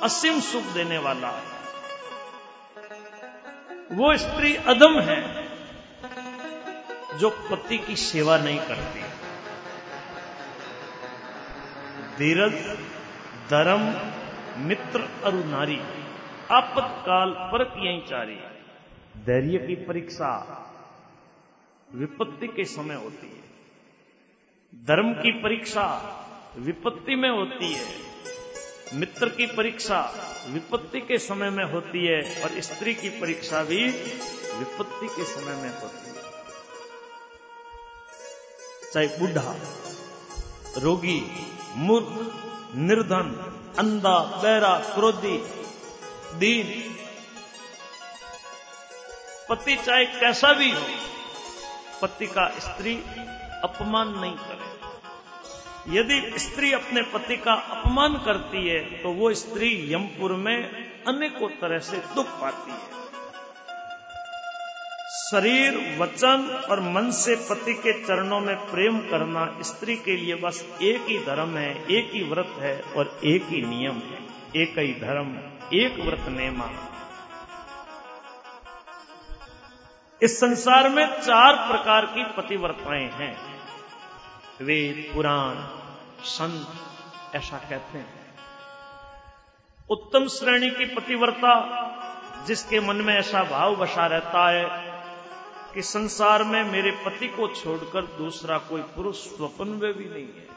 असीम 0.03 0.39
सुख 0.41 0.63
देने 0.63 0.97
वाला 0.97 1.29
है। 1.29 1.43
वो 3.91 4.17
स्त्री 4.17 4.55
अदम 4.55 4.99
है, 4.99 5.47
जो 7.17 7.29
पति 7.29 7.77
की 7.77 7.95
सेवा 7.95 8.37
नहीं 8.37 8.59
करती। 8.59 9.03
धीरज 12.17 12.87
धर्म, 13.49 13.81
मित्र 14.65 15.01
और 15.25 15.33
नारी, 15.33 15.79
आपतकाल 16.51 17.29
पर 17.29 17.87
यही 17.87 18.01
चारी। 18.01 18.35
धैर्य 19.25 19.67
की 19.67 19.75
परीक्षा 19.75 20.59
विपत्ति 21.95 22.47
के 22.47 22.65
समय 22.65 22.95
होती 22.95 23.27
है। 23.27 23.43
धर्म 24.85 25.13
की 25.13 25.31
परीक्षा 25.31 25.85
विपत्ति 26.57 27.15
में 27.15 27.29
होती 27.29 27.73
है। 27.73 27.85
मित्र 28.93 29.29
की 29.29 29.45
परीक्षा 29.45 30.13
विपत्ति 30.49 31.01
के 31.01 31.17
समय 31.17 31.49
में 31.49 31.65
होती 31.65 32.07
है 32.07 32.43
और 32.43 32.61
स्त्री 32.61 32.93
की 32.93 33.09
परीक्षा 33.09 33.63
भी 33.63 33.85
विपत्ति 34.57 35.07
के 35.07 35.23
समय 35.23 35.61
में 35.61 35.81
होती 35.81 36.07
है। 36.07 36.23
चाहे 38.93 39.07
बुढ़ा, 39.07 39.55
रोगी, 40.77 41.47
मूर्ख 41.75 42.49
निर्धन, 42.75 43.29
अंधा 43.79 44.19
बैरा 44.41 44.73
क्रोधी 44.93 45.37
दीन। 46.39 46.67
पति 49.49 49.75
चाहे 49.75 50.05
कैसा 50.05 50.53
भी 50.53 50.71
हो, 50.71 50.85
पति 52.01 52.27
का 52.27 52.47
स्त्री 52.59 52.95
अपमान 53.63 54.13
नहीं 54.19 54.35
करे। 54.39 54.71
यदि 55.89 56.39
स्त्री 56.39 56.71
अपने 56.73 57.01
पति 57.03 57.37
का 57.37 57.53
अपमान 57.53 58.13
करती 58.25 58.67
है 58.67 58.79
तो 59.01 59.09
वो 59.11 59.33
स्त्री 59.33 59.71
यमपुर 59.93 60.33
में 60.39 60.57
अनेकों 61.07 61.49
तरह 61.61 61.79
से 61.81 61.97
दुख 62.15 62.27
पाती 62.41 62.71
है। 62.71 63.02
शरीर, 65.31 65.97
वचन 65.99 66.67
और 66.71 66.79
मन 66.79 67.11
से 67.11 67.35
पति 67.35 67.73
के 67.73 68.03
चरणों 68.03 68.39
में 68.39 68.55
प्रेम 68.55 68.99
करना 68.99 69.57
स्त्री 69.61 69.95
के 69.95 70.17
लिए 70.17 70.35
बस 70.35 70.77
एक 70.81 71.01
ही 71.01 71.19
धर्म 71.19 71.57
है, 71.57 71.85
एक 71.91 72.11
ही 72.13 72.23
व्रत 72.23 72.55
है 72.57 72.81
और 72.97 73.19
एक 73.23 73.43
ही 73.43 73.61
नियम 73.61 73.95
है। 73.95 74.23
एक 74.55 74.79
ही 74.79 74.93
धर्म, 74.93 75.39
एक 75.73 75.99
व्रत 75.99 76.27
नेमा। 76.27 76.69
इस 80.21 80.39
संसार 80.39 80.89
में 80.89 81.21
चार 81.21 81.67
प्रकार 81.67 82.05
की 82.05 82.23
पतिव्रताएँ 82.23 83.11
हैं। 83.11 83.37
वेद 84.61 85.11
पुराण, 85.13 85.55
संत, 86.23 86.67
ऐसा 87.35 87.57
कहते 87.57 87.97
हैं। 87.97 88.35
उत्तम 89.89 90.27
श्रेणी 90.27 90.69
की 90.69 90.85
पतिव्रता, 90.85 91.53
जिसके 92.47 92.79
मन 92.79 92.95
में 92.95 93.19
ऐसा 93.19 93.43
भाव 93.43 93.75
बसा 93.75 94.05
रहता 94.05 94.49
है 94.49 94.82
कि 95.73 95.81
संसार 95.81 96.43
में 96.43 96.63
मेरे 96.63 96.91
पति 96.91 97.27
को 97.27 97.47
छोड़कर 97.47 98.01
दूसरा 98.01 98.57
कोई 98.57 98.81
पुरुष 98.81 99.15
स्वप्न 99.15 99.67
में 99.67 99.93
भी 99.93 100.05
नहीं 100.05 100.27
है। 100.27 100.47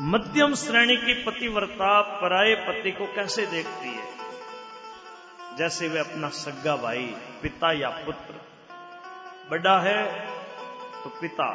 मध्यम 0.00 0.54
श्रेणी 0.54 0.96
की 0.96 1.14
पतिव्रता 1.24 2.02
पराये 2.20 2.54
पति 2.54 2.92
को 2.92 3.06
कैसे 3.06 3.46
देखती 3.46 3.88
है? 3.88 4.16
जैसे 5.56 5.88
वे 5.88 5.98
अपना 5.98 6.28
सग्गा 6.28 6.76
भाई, 6.76 7.06
पिता 7.42 7.72
या 7.72 7.88
पुत्र। 7.88 8.34
बड़ा 9.50 9.80
है 9.80 10.26
तो 11.04 11.10
पिता, 11.20 11.50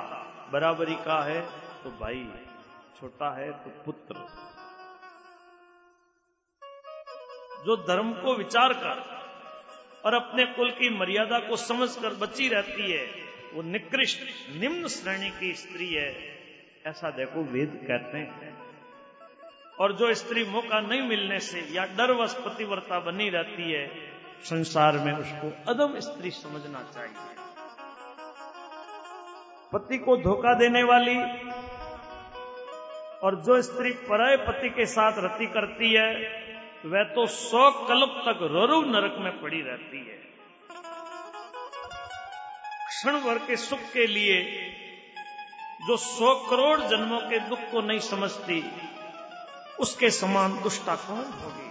बराबरी 0.51 0.95
का 0.95 1.23
है 1.23 1.41
तो 1.83 1.89
भाई, 1.89 2.29
छोटा 2.99 3.37
है 3.37 3.51
तो 3.51 3.69
पुत्र। 3.85 4.15
जो 7.65 7.75
धर्म 7.77 8.13
को 8.13 8.35
विचार 8.35 8.73
कर 8.73 9.20
और 10.05 10.13
अपने 10.13 10.45
कुल 10.45 10.71
की 10.71 10.89
मर्यादा 10.89 11.39
को 11.39 11.55
समझकर 11.55 12.09
बची 12.09 12.47
रहती 12.47 12.91
है। 12.91 13.31
वो 13.53 13.61
निकृष्ट, 13.61 14.19
निम्न 14.61 14.87
श्रेणी 14.87 15.29
की 15.29 15.53
स्त्री 15.53 15.93
है। 15.93 16.41
ऐसा 16.87 17.09
देखो 17.09 17.43
वेद 17.43 17.85
कहते 17.87 18.17
हैं। 18.17 18.61
और 19.79 19.93
जो 19.93 20.13
स्त्री 20.13 20.45
मौका 20.45 20.79
नहीं 20.79 21.01
मिलने 21.01 21.39
से 21.39 21.59
या 21.59 21.85
डरवश 21.85 22.33
पतिव्रता 22.33 22.99
बनी 22.99 23.29
रहती 23.29 23.71
है, 23.71 23.87
संसार 24.43 24.93
में 24.93 25.13
उसको 25.13 25.73
अदम 25.73 25.99
स्त्री 25.99 26.31
समझना 26.31 26.83
चाहिए। 26.93 27.35
पति 29.73 29.97
को 29.97 30.17
धोखा 30.17 30.53
देने 30.53 30.83
वाली 30.83 31.17
और 33.19 33.35
जो 33.35 33.61
स्त्री 33.61 33.91
पराय 33.91 34.37
पति 34.37 34.69
के 34.69 34.85
साथ 34.85 35.13
रति 35.17 35.45
करती 35.45 35.93
है 35.93 36.41
वह 36.85 37.03
तो 37.03 37.25
सौ 37.27 37.69
कल्प 37.87 38.13
तक 38.25 38.39
रोरु 38.43 38.81
नरक 38.81 39.15
में 39.19 39.41
पड़ी 39.41 39.61
रहती 39.61 39.97
है। 39.97 40.17
क्षण 42.87 43.19
भर 43.19 43.37
के 43.37 43.55
सुख 43.55 43.79
के 43.93 44.05
लिए 44.07 44.37
जो 45.87 45.97
सौ 45.97 46.33
करोड़ 46.49 46.79
जन्मों 46.79 47.19
के 47.19 47.39
दुख 47.39 47.59
को 47.71 47.81
नहीं 47.81 47.99
समझती, 47.99 48.63
उसके 49.79 50.09
समान 50.09 50.61
दुष्टा 50.61 50.95
कौन 50.95 51.25
होगी। 51.41 51.69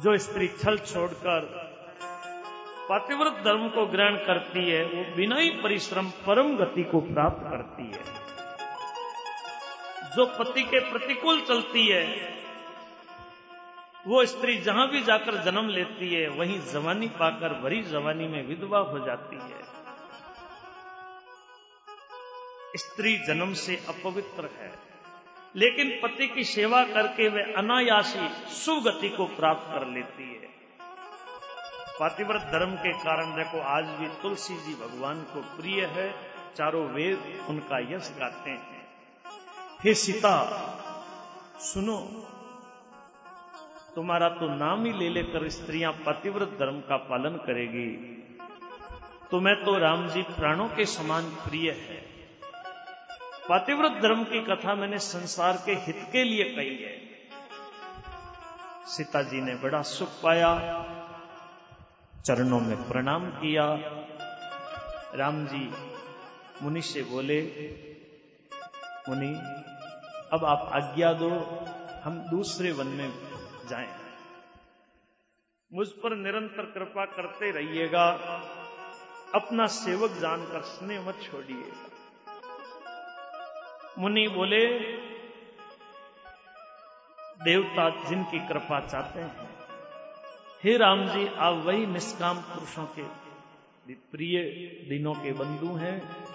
जो 0.00 0.16
स्त्री 0.18 0.48
छल 0.48 0.78
छोड़कर 0.78 1.40
पातिव्रत 2.88 3.42
धर्म 3.44 3.68
को 3.68 3.86
ग्रहण 3.86 4.16
करती 4.16 4.70
है, 4.70 4.84
वो 4.84 5.04
बिना 5.16 5.36
ही 5.36 5.50
परिश्रम 5.62 6.06
परम 6.26 6.56
गति 6.56 6.82
को 6.82 7.00
प्राप्त 7.00 7.42
करती 7.50 7.86
है। 7.92 8.04
जो 10.16 10.26
पति 10.38 10.62
के 10.62 10.80
प्रतिकूल 10.90 11.40
चलती 11.40 11.86
है 11.86 12.04
वो 14.04 14.24
स्त्री 14.26 14.56
जहाँ 14.58 14.88
भी 14.90 15.00
जाकर 15.00 15.36
जन्म 15.44 15.68
लेती 15.68 16.14
है, 16.14 16.28
वहीं 16.28 16.58
जवानी 16.72 17.08
पाकर 17.08 17.52
भरी 17.60 17.82
जवानी 17.82 18.26
में 18.28 18.46
विधवा 18.46 18.78
हो 18.78 18.98
जाती 18.98 19.36
है। 19.36 19.60
स्त्री 22.76 23.16
जन्म 23.18 23.52
से 23.54 23.76
अपवित्र 23.88 24.50
है, 24.58 24.72
लेकिन 25.54 25.90
पति 26.02 26.26
की 26.26 26.44
सेवा 26.44 26.82
करके 26.84 27.28
वे 27.28 27.42
अनायासी 27.52 28.28
सुगति 28.54 29.08
को 29.08 29.26
प्राप्त 29.36 29.66
कर 29.70 29.86
लेती 29.86 30.28
है। 30.32 30.50
पातिव्रत 32.00 32.42
धर्म 32.42 32.74
के 32.76 32.92
कारण 32.98 33.34
देखो, 33.34 33.60
आज 33.60 33.84
भी 33.84 34.08
तुलसी 34.22 34.54
जी 34.56 34.74
भगवान 34.74 35.22
को 35.24 35.40
प्रिय 35.56 35.84
है, 35.86 36.10
चारों 36.56 36.86
वेद 36.88 37.46
उनका 37.48 37.78
यश 37.94 38.12
गाते 38.18 38.50
हैं। 38.50 38.86
हे 39.84 39.94
सीता, 39.94 40.34
सुनो 41.62 41.98
तुम्हारा 43.96 44.28
तो 44.28 44.48
नाम 44.48 44.84
ही 44.84 44.92
ले 44.92 45.08
लेकर 45.08 45.48
स्त्रियाँ 45.48 45.92
पतिव्रत 46.06 46.56
धर्म 46.60 46.78
का 46.80 46.96
पालन 47.08 47.36
करेगी। 47.46 47.88
तुम्हें 49.30 49.54
तो 49.64 49.78
राम 49.78 50.08
जी 50.08 50.22
प्राणों 50.30 50.68
के 50.68 50.84
समान 50.84 51.24
प्रिय 51.42 51.70
है। 51.70 51.96
पतिव्रत 53.50 54.00
धर्म 54.02 54.24
की 54.24 54.40
कथा 54.40 54.74
मैंने 54.74 54.98
संसार 54.98 55.62
के 55.66 55.72
हित 55.72 56.06
के 56.12 56.24
लिए 56.24 56.44
कही 56.44 56.76
है। 56.76 56.96
सीता 58.86 59.22
जी 59.22 59.40
ने 59.40 59.54
बड़ा 59.54 59.82
सुख 59.82 60.08
पाया, 60.22 60.50
चरणों 62.24 62.60
में 62.60 62.76
प्रणाम 62.88 63.26
किया। 63.30 63.66
राम 65.14 65.44
जी 65.46 65.68
मुनि 66.62 66.82
से 66.82 67.02
बोले, 67.02 67.40
मुनि, 69.08 69.32
अब 70.32 70.44
आप 70.44 70.70
आज्ञा 70.74 71.12
दो, 71.12 71.30
हम 72.04 72.18
दूसरे 72.30 72.72
वन 72.72 72.86
में 72.86 73.10
जाएँ। 73.68 73.98
मुझ 75.72 75.88
पर 75.88 76.16
निरंतर 76.16 76.62
कृपा 76.62 77.04
करते 77.04 77.50
रहिएगा। 77.50 78.08
अपना 79.34 79.66
सेवक 79.66 80.10
जानकर 80.10 80.62
स्नेह 80.62 81.08
मत 81.08 81.20
छोड़िएगा। 81.22 81.90
मुनि 83.98 84.28
बोले, 84.28 84.78
देवता 87.44 88.08
जिनकी 88.08 88.48
कृपा 88.48 88.80
चाहते 88.80 89.20
हैं, 89.20 89.50
हे 90.64 90.76
राम 90.76 91.08
जी 91.08 91.26
आप 91.26 91.54
वही 91.54 91.86
निष्काम 91.86 92.40
पुरुषों 92.40 92.86
के 92.86 93.02
प्रिय 93.94 94.42
दिनों 94.88 95.14
के 95.14 95.32
बंधु 95.32 95.74
हैं। 95.74 96.26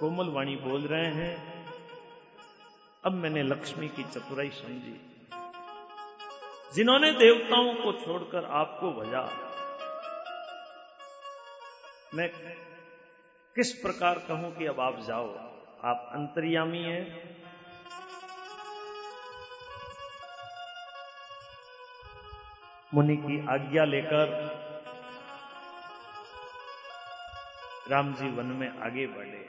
कोमल 0.00 0.28
वाणी 0.28 0.56
बोल 0.56 0.80
रहे 0.80 1.06
हैं। 1.06 1.64
अब 3.04 3.12
मैंने 3.12 3.42
लक्ष्मी 3.42 3.88
की 3.88 4.04
चतुराई 4.04 4.50
समझी। 4.50 5.09
जिन्होंने 6.74 7.10
देवताओं 7.12 7.74
को 7.74 7.92
छोड़कर 7.92 8.44
आपको 8.44 8.90
भजा। 8.92 9.22
मैं 12.14 12.28
किस 13.54 13.72
प्रकार 13.72 14.18
कहूँ 14.18 14.56
कि 14.56 14.66
अब 14.66 14.80
आप 14.80 15.00
जाओ? 15.00 15.28
आप 15.84 16.10
अंतर्यामी 16.12 16.82
हैं। 16.82 17.04
मुनि 22.94 23.16
की 23.16 23.46
आज्ञा 23.48 23.84
लेकर 23.84 24.28
राम 27.90 28.14
जी 28.14 28.30
वन 28.30 28.46
में 28.46 28.78
आगे 28.80 29.06
बढ़े। 29.06 29.46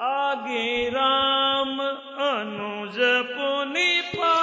आगे 0.00 0.90
राम 0.90 1.55
अनुज 1.66 2.98
पुनि 3.34 3.90
पाछे 4.14 4.35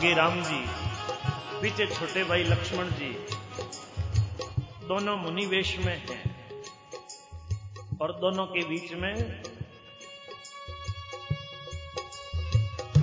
आगे 0.00 0.12
राम 0.14 0.36
जी, 0.42 0.58
पीछे 1.62 1.86
छोटे 1.86 2.22
भाई 2.24 2.42
लक्ष्मण 2.42 2.90
जी, 2.90 3.08
दोनों 4.88 5.16
मुनि 5.16 5.44
वेश 5.46 5.76
में 5.78 5.96
हैं 6.08 6.22
और 8.00 8.12
दोनों 8.20 8.46
के 8.46 8.62
बीच 8.68 8.92
में 9.02 9.14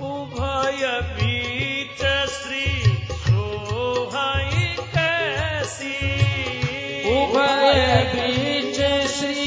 उभय 0.08 0.82
बीच 1.14 2.02
श्री 2.30 2.66
सोहाई 3.28 4.66
कैसी। 4.96 5.94
उभय 7.14 8.02
बीच 8.14 8.80
श्री 9.10 9.46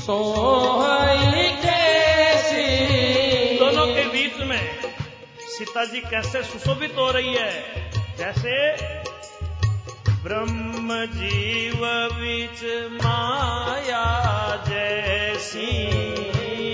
सोहई 0.00 1.13
सीता 5.74 5.84
जी 5.84 6.00
कैसे 6.00 6.42
सुशोभित 6.42 6.94
हो 6.98 7.10
रही 7.10 7.34
है? 7.34 7.52
जैसे 8.18 8.72
ब्रह्म 10.22 11.06
जीव 11.06 11.80
बीच 12.12 12.60
माया 13.04 14.04
जैसी। 14.68 15.70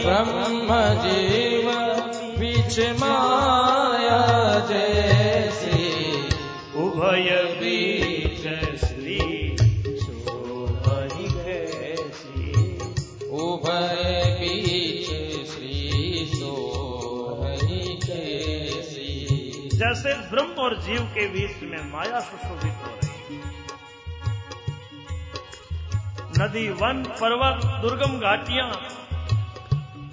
ब्रह्म 0.04 0.68
जीव 1.04 1.70
बीच 2.40 2.80
माया 3.00 4.20
जैसी। 4.70 5.88
उभय 6.74 7.59
जैसे 19.80 20.14
ब्रह्म 20.14 20.52
और 20.52 20.80
जीव 20.80 21.02
के 21.02 21.28
बीच 21.28 21.62
में 21.62 21.92
माया 21.92 22.20
सुशोभित 22.20 22.72
हो 22.72 22.90
रही 22.94 23.36
नदी, 26.38 26.68
वन, 26.68 27.04
पर्वत, 27.04 27.64
दुर्गम 27.64 28.20
घाटियाँ 28.20 28.72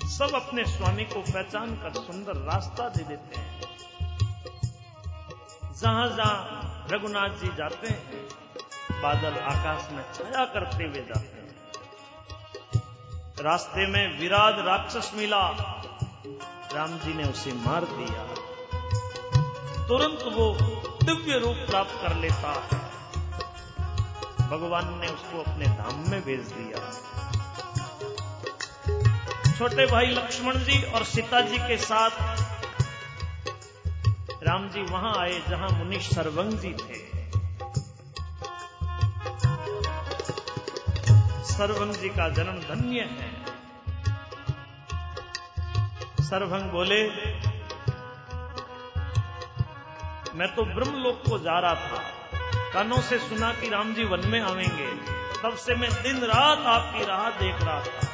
सब 0.07 0.31
अपने 0.35 0.65
स्वामी 0.65 1.03
को 1.03 1.21
पहचान 1.21 1.75
कर 1.75 1.93
सुंदर 1.93 2.33
रास्ता 2.33 2.89
दे 2.89 3.03
देते 3.03 3.39
हैं। 3.39 3.61
जहाँ 5.81 6.09
जहाँ 6.09 6.37
रघुनाथ 6.91 7.29
जी 7.29 7.55
जाते 7.57 7.87
हैं, 7.87 8.27
बादल 9.01 9.37
आकाश 9.37 9.91
में 9.91 10.03
छाया 10.13 10.45
करते 10.45 10.83
हुए 10.83 11.01
जाते 11.01 11.37
हैं। 11.37 11.55
रास्ते 13.41 13.87
में 13.87 14.19
विराट 14.19 14.55
राक्षस 14.59 15.11
मिला। 15.15 15.47
राम 16.73 16.97
जी 16.99 17.13
ने 17.13 17.23
उसे 17.23 17.53
मार 17.53 17.85
दिया। 17.85 18.36
तुरंत 19.87 20.23
वो 20.33 20.45
दिव्य 21.03 21.39
रूप 21.39 21.55
प्राप्त 21.69 21.93
कर 22.01 22.15
लेता। 22.15 22.51
है 22.63 22.79
भगवान 24.49 24.99
ने 24.99 25.07
उसको 25.07 25.41
अपने 25.41 25.65
धाम 25.65 26.09
में 26.09 26.21
भेज 26.21 26.39
दिया। 26.39 26.79
छोटे 29.57 29.85
भाई 29.85 30.05
लक्ष्मण 30.05 30.57
जी 30.59 30.81
और 30.91 31.03
सीता 31.03 31.41
जी 31.41 31.57
के 31.57 31.77
साथ 31.77 32.09
राम 34.43 34.69
जी 34.69 34.81
वहाँ 34.81 35.13
आए, 35.17 35.39
जहाँ 35.49 35.69
मुनि 35.69 35.99
सरवंग 35.99 36.51
जी 36.51 36.73
थे। 36.73 36.99
सरवंग 41.43 41.93
जी 41.93 42.09
का 42.09 42.29
जन्म 42.29 42.59
धन्य 42.59 42.99
है। 43.01 43.29
सरभंग 46.21 46.71
बोले 46.71 47.01
मैं 50.37 50.47
तो 50.55 50.63
ब्रह्मलोक 50.65 51.21
को 51.29 51.37
जा 51.39 51.59
रहा 51.59 51.75
था। 51.75 51.99
कानों 52.73 53.01
से 53.01 53.17
सुना 53.19 53.51
कि 53.51 53.69
राम 53.69 53.93
जी 53.93 54.03
वन 54.03 54.27
में 54.27 54.39
आवेंगे। 54.41 54.87
तब 55.43 55.55
से 55.55 55.75
मैं 55.75 55.89
दिन 56.03 56.17
रात 56.23 56.59
आपकी 56.65 57.05
राह 57.05 57.29
देख 57.29 57.61
रहा 57.61 57.79
था। 57.79 58.05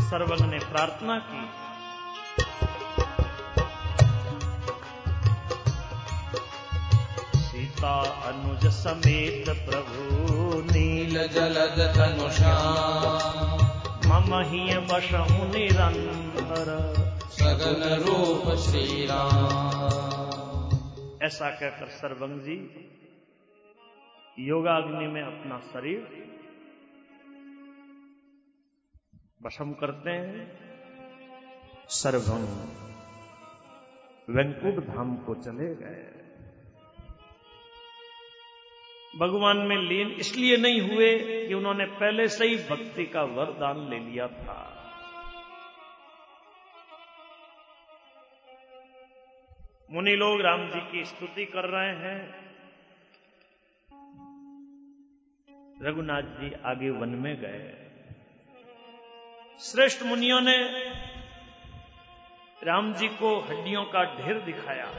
सर्वंग 0.00 0.50
ने 0.50 0.58
प्रार्थना 0.58 1.18
की। 1.18 1.42
सीता 7.40 7.96
अनुज 8.28 8.66
समेत 8.66 9.48
प्रभु 9.70 10.62
नील 10.72 11.18
जलद 11.28 11.82
तनुषा 11.96 12.54
महीय 14.20 14.78
बसहु 14.78 15.44
निरंतर 15.48 16.68
सगन 17.30 17.82
रूप 18.06 18.56
श्री 18.56 19.06
राम 19.06 19.36
ऐसा 21.22 21.50
कहकर 21.50 21.88
सरभंग 21.88 22.40
जी 22.40 22.58
योगाग्नि 24.38 25.06
में 25.06 25.22
अपना 25.22 25.58
शरीर 25.58 26.00
वशम 29.46 29.72
करते 29.72 30.10
हैं। 30.10 30.58
सरभंग 31.88 32.48
वेंकुट 34.36 34.84
धाम 34.86 35.16
को 35.16 35.34
चले 35.34 35.74
गए। 35.74 36.15
भगवान 39.16 39.56
में 39.56 39.76
लीन 39.76 40.08
इसलिए 40.08 40.56
नहीं 40.56 40.80
हुए 40.80 41.18
कि 41.46 41.54
उन्होंने 41.54 41.84
पहले 41.84 42.28
से 42.28 42.46
ही 42.46 42.56
भक्ति 42.56 43.04
का 43.04 43.22
वरदान 43.22 43.88
ले 43.90 43.98
लिया 43.98 44.26
था। 44.28 44.72
मुनि 49.92 50.16
लोग 50.16 50.40
राम 50.40 50.68
जी 50.68 50.80
की 50.80 51.04
स्तुति 51.04 51.44
कर 51.44 51.64
रहे 51.64 51.94
हैं। 51.96 52.46
रघुनाथ 55.82 56.22
जी 56.22 56.52
आगे 56.64 56.90
वन 56.90 57.08
में 57.08 57.36
गए। 57.36 57.90
श्रेष्ठ 59.60 60.02
मुनियों 60.02 60.40
ने 60.40 60.56
राम 62.62 62.92
जी 62.94 63.08
को 63.08 63.38
हड्डियों 63.40 63.84
का 63.84 64.04
ढेर 64.04 64.40
दिखाया। 64.40 64.92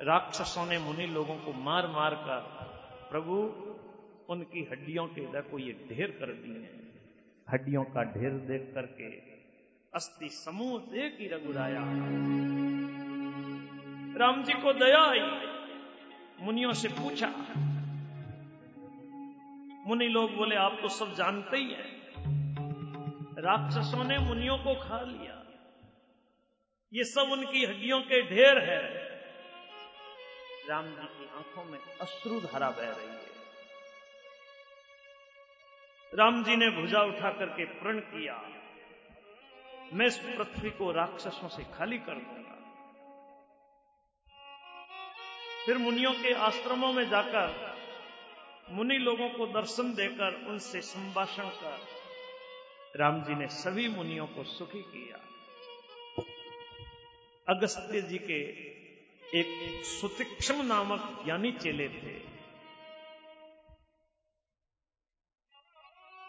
राक्षसों 0.00 0.66
ने 0.66 0.78
मुनि 0.78 1.06
लोगों 1.06 1.36
को 1.36 1.52
मार 1.52 1.86
मार 1.86 2.14
कर 2.14 2.40
प्रभु, 3.10 3.34
उनकी 4.28 4.68
हड्डियों 4.72 5.06
के 5.06 5.20
हृदय 5.20 5.40
को 5.40 5.58
ये 5.58 5.72
ढेर 5.88 6.10
कर 6.10 6.26
दिए 6.26 6.58
हैं। 6.58 7.02
हड्डियों 7.52 7.84
का 7.84 8.02
ढेर 8.02 8.30
देख 8.30 8.70
करके 8.74 9.10
अस्थि 9.92 10.28
समूह 10.28 10.78
देख 10.78 11.16
ही 11.20 11.28
रघुराया। 11.28 11.80
राम 14.18 14.42
जी 14.44 14.52
को 14.52 14.72
दया 14.72 15.02
आई। 15.02 15.20
मुनियों 16.40 16.72
से 16.72 16.88
पूछा, 16.88 17.28
मुनि 19.86 20.08
लोग 20.08 20.34
बोले, 20.36 20.56
आप 20.56 20.78
तो 20.82 20.88
सब 20.88 21.14
जानते 21.14 21.56
ही 21.56 21.72
हैं। 21.72 21.94
राक्षसों 23.38 24.04
ने 24.04 24.18
मुनियों 24.18 24.58
को 24.58 24.74
खा 24.74 25.00
लिया। 25.00 25.42
ये 26.92 27.04
सब 27.04 27.32
उनकी 27.32 27.64
हड्डियों 27.64 28.00
के 28.00 28.22
ढेर 28.22 28.58
है। 28.58 29.13
राम 30.68 30.86
जी 30.86 31.06
की 31.06 31.26
आँखों 31.36 31.64
में 31.64 31.78
अश्रु 32.00 32.40
धारा 32.40 32.70
बह 32.70 32.90
रही 32.90 33.08
है। 33.08 33.32
राम 36.14 36.44
जी 36.44 36.56
ने 36.56 36.70
भुजा 36.70 37.02
उठा 37.02 37.30
करके 37.30 37.64
प्रण 37.64 38.00
किया। 38.00 38.34
मैं 39.92 40.06
इस 40.06 40.18
पृथ्वी 40.18 40.70
को 40.70 40.92
राक्षसों 40.92 41.48
से 41.48 41.64
खाली 41.64 41.98
कर 41.98 42.14
दूँगा। 42.14 42.54
फिर 45.66 45.78
मुनियों 45.78 46.12
के 46.12 46.34
आश्रमों 46.34 46.92
में 46.92 47.08
जाकर 47.10 47.74
मुनि 48.70 48.98
लोगों 48.98 49.28
को 49.28 49.46
दर्शन 49.46 49.94
देकर 49.94 50.46
उनसे 50.46 50.80
संभाषण 50.80 51.48
कर 51.48 51.78
राम 52.96 53.22
जी 53.22 53.34
ने 53.34 53.46
सभी 53.46 53.88
मुनियों 53.88 54.26
को 54.26 54.44
सुखी 54.44 54.82
किया। 54.82 55.16
अगस्त्य 57.48 58.02
जी 58.02 58.18
के 58.18 58.73
एक 59.34 59.82
सुतिक्षम 59.84 60.62
नामक 60.62 61.22
ज्ञानी 61.24 61.52
चेले 61.52 61.88
थे। 61.88 62.34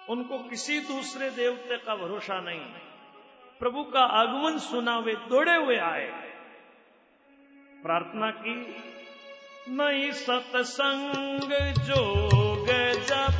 उनको 0.10 0.50
किसी 0.50 0.80
दूसरे 0.80 1.30
देवते 1.30 1.78
का 1.78 1.96
भरोसा 1.96 2.42
नहीं। 2.42 2.66
प्रभु 3.60 3.84
का 3.84 4.00
आगमन 4.00 4.58
सुना 4.58 5.00
वे 5.00 5.14
दौड़े 5.14 5.56
हुए 5.56 5.78
आए। 5.78 6.12
प्रार्थना 7.84 8.32
की, 8.32 8.76
नहीं 9.72 10.12
सत्संग 10.12 11.74
जोग 11.74 12.68
जप 13.04 13.35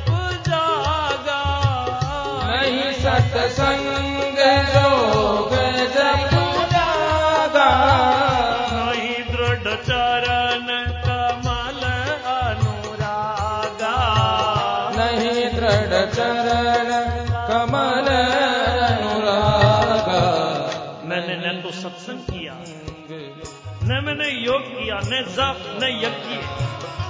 किया 25.36 25.52
न 25.52 25.88
यज्ञ। 26.02 26.34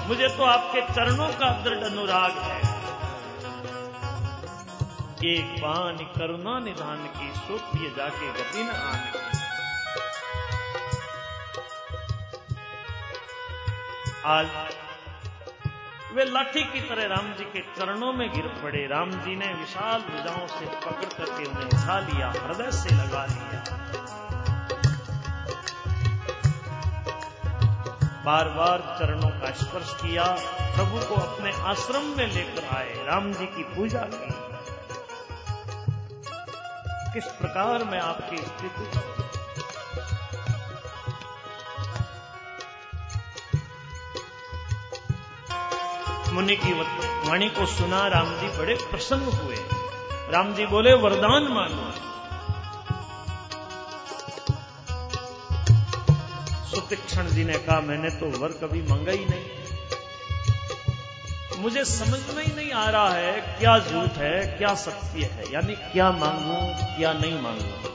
मुझे 0.09 0.29
तो 0.29 0.45
आपके 0.45 0.81
चरणों 0.95 1.29
का 1.29 1.51
दृढ़ 1.63 1.85
अनुराग 1.85 2.31
है। 2.31 2.59
एक 5.25 5.63
बान 5.63 5.97
करुणा 5.97 6.59
निधान 6.59 7.07
की 7.07 7.29
सुख 7.37 7.77
ये 7.83 7.89
जाके 7.89 8.33
गति 8.33 8.63
न 8.63 8.71
आने। 8.71 9.25
आज 14.27 14.47
वे 16.15 16.25
लाठी 16.25 16.63
की 16.63 16.81
तरह 16.81 17.07
राम 17.07 17.33
जी 17.33 17.45
के 17.45 17.61
चरणों 17.61 18.13
में 18.13 18.29
गिर 18.33 18.47
पड़े। 18.63 18.87
राम 18.87 19.11
जी 19.11 19.37
ने 19.37 19.53
विशाल 19.55 20.01
भुजाओं 20.01 20.47
से 20.47 20.67
पकड़ 20.67 21.13
करके 21.15 21.45
उन्हें 21.45 21.65
उठा 21.65 21.99
लिया, 22.01 22.29
हृदय 22.29 22.71
से 22.73 22.95
लगा 22.95 23.27
लिया। 23.27 24.26
बार 28.27 28.49
बार 28.49 28.97
चरणों 28.99 29.29
का 29.29 29.53
स्पर्श 29.53 29.95
किया, 29.95 30.25
प्रभु 30.77 30.99
को 30.99 31.15
अपने 31.15 31.53
आश्रम 31.53 32.03
में 32.03 32.33
लेकर 32.33 32.77
आए, 32.77 33.05
राम 33.07 33.33
जी 33.33 33.47
की 33.47 33.63
पूजा 33.63 33.99
की। 33.99 34.29
किस 37.15 37.25
प्रकार 37.25 37.85
मैं 37.85 38.01
आपकी 38.01 38.37
स्थिति? 38.37 38.99
मुनि 46.33 46.57
की 46.57 46.73
वाणी 47.29 47.49
को 47.49 47.67
सुना 47.67 48.07
राम 48.07 48.37
जी 48.37 48.59
बड़े 48.59 48.75
प्रसन्न 48.75 49.23
हुए। 49.23 49.57
राम 50.33 50.55
जी 50.55 50.67
बोले, 50.67 50.95
वरदान 50.95 51.43
मानो 51.43 52.16
सुतीक्षण 56.87 57.27
जी 57.27 57.45
ने 57.45 57.53
कहा, 57.53 57.81
मैंने 57.81 58.11
तो 58.11 58.27
वर 58.39 58.53
कभी 58.53 58.83
मंगा 58.83 59.13
ही 59.13 59.25
नहीं। 59.25 59.47
मुझे 61.59 61.85
समझ 61.85 62.37
में 62.37 62.45
ही 62.45 62.53
नहीं 62.55 62.73
आ 62.73 62.91
रहा 62.91 63.09
है, 63.09 63.33
क्या 63.59 63.79
झूठ 63.79 64.19
है, 64.19 64.47
क्या 64.59 64.75
सत्य 64.75 65.25
है, 65.25 65.53
यानी 65.53 65.75
क्या 65.75 66.11
मांगू, 66.13 66.59
क्या 66.99 67.13
नहीं 67.13 67.41
मांगू। 67.43 67.89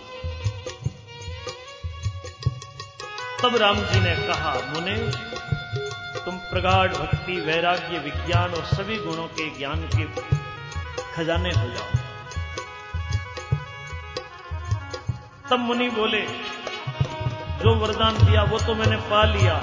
तब 3.43 3.55
राम 3.55 3.79
जी 3.79 3.99
ने 3.99 4.15
कहा, 4.27 4.53
मुने, 4.53 4.97
तुम 6.25 6.37
प्रगाढ़ 6.37 6.91
भक्ति, 6.93 7.39
वैराग्य, 7.41 7.99
विज्ञान 7.99 8.53
और 8.53 8.65
सभी 8.65 8.97
गुणों 8.97 9.27
के 9.27 9.49
ज्ञान 9.57 9.89
के 9.95 10.05
खजाने 11.13 11.49
हो 11.49 11.69
जाओ। 11.69 11.89
तब 15.49 15.59
मुनि 15.59 15.89
बोले 15.89 16.51
जो 17.61 17.75
वरदान 17.75 18.13
दिया, 18.17 18.43
वो 18.43 18.59
तो 18.59 18.75
मैंने 18.75 18.95
पा 18.95 19.23
लिया। 19.23 19.55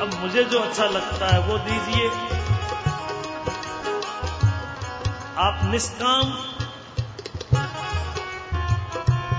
अब 0.00 0.10
मुझे 0.20 0.44
जो 0.44 0.60
अच्छा 0.60 0.84
लगता 0.84 1.26
है, 1.26 1.40
वो 1.40 1.58
दीजिए। 1.58 2.08
आप 5.38 5.60
निष्काम। 5.64 6.22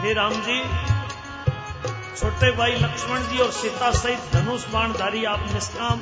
हे 0.01 0.13
राम 0.13 0.33
जी, 0.33 0.63
छोटे 2.17 2.51
भाई 2.51 2.71
लक्ष्मण 2.71 3.19
जी 3.19 3.37
और 3.39 3.51
सीता 3.51 3.91
सहित 3.91 4.19
धनुष 4.33 4.67
बाणधारी, 4.67 5.25
आप 5.25 5.39
निष्काम। 5.39 6.01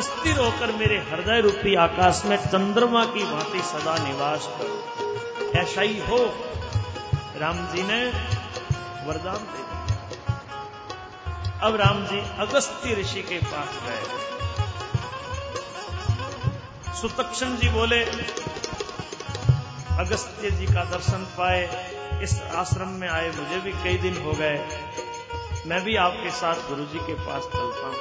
स्थिर 0.00 0.38
होकर 0.38 0.72
मेरे 0.72 0.96
हृदय 0.96 1.40
रूपी 1.40 1.74
आकाश 1.74 2.22
में 2.24 2.36
चंद्रमा 2.36 3.04
की 3.04 3.24
भांति 3.24 3.58
सदा 3.58 4.04
निवास 4.04 4.48
करो। 4.48 5.60
ऐसा 5.60 5.80
ही 5.80 5.98
हो। 5.98 6.34
राम 7.36 7.56
जी 7.56 7.82
ने 7.82 8.06
वरदान 9.06 9.36
दे 9.36 9.73
अब 11.64 11.76
राम 11.76 12.06
जी 12.06 12.18
अगस्त्य 12.38 12.94
ऋषि 12.94 13.22
के 13.22 13.38
पास 13.38 13.76
गए। 13.84 14.02
सुतक्षण 16.94 17.56
जी 17.56 17.68
बोले, 17.68 18.00
अगस्त्य 19.98 20.50
जी 20.50 20.66
का 20.66 20.84
दर्शन 20.84 21.24
पाए, 21.38 21.62
इस 22.22 22.42
आश्रम 22.42 22.88
में 22.88 23.08
आए 23.08 23.30
मुझे 23.30 23.60
भी 23.60 23.72
कई 23.84 23.96
दिन 23.98 24.22
हो 24.22 24.32
गए। 24.32 24.58
मैं 25.66 25.80
भी 25.84 25.96
आपके 25.96 26.30
साथ 26.30 26.54
गुरु 26.54 26.84
जी 26.84 26.98
के 26.98 27.14
पास 27.14 27.42
चलता 27.42 27.86
हूँ। 27.86 28.00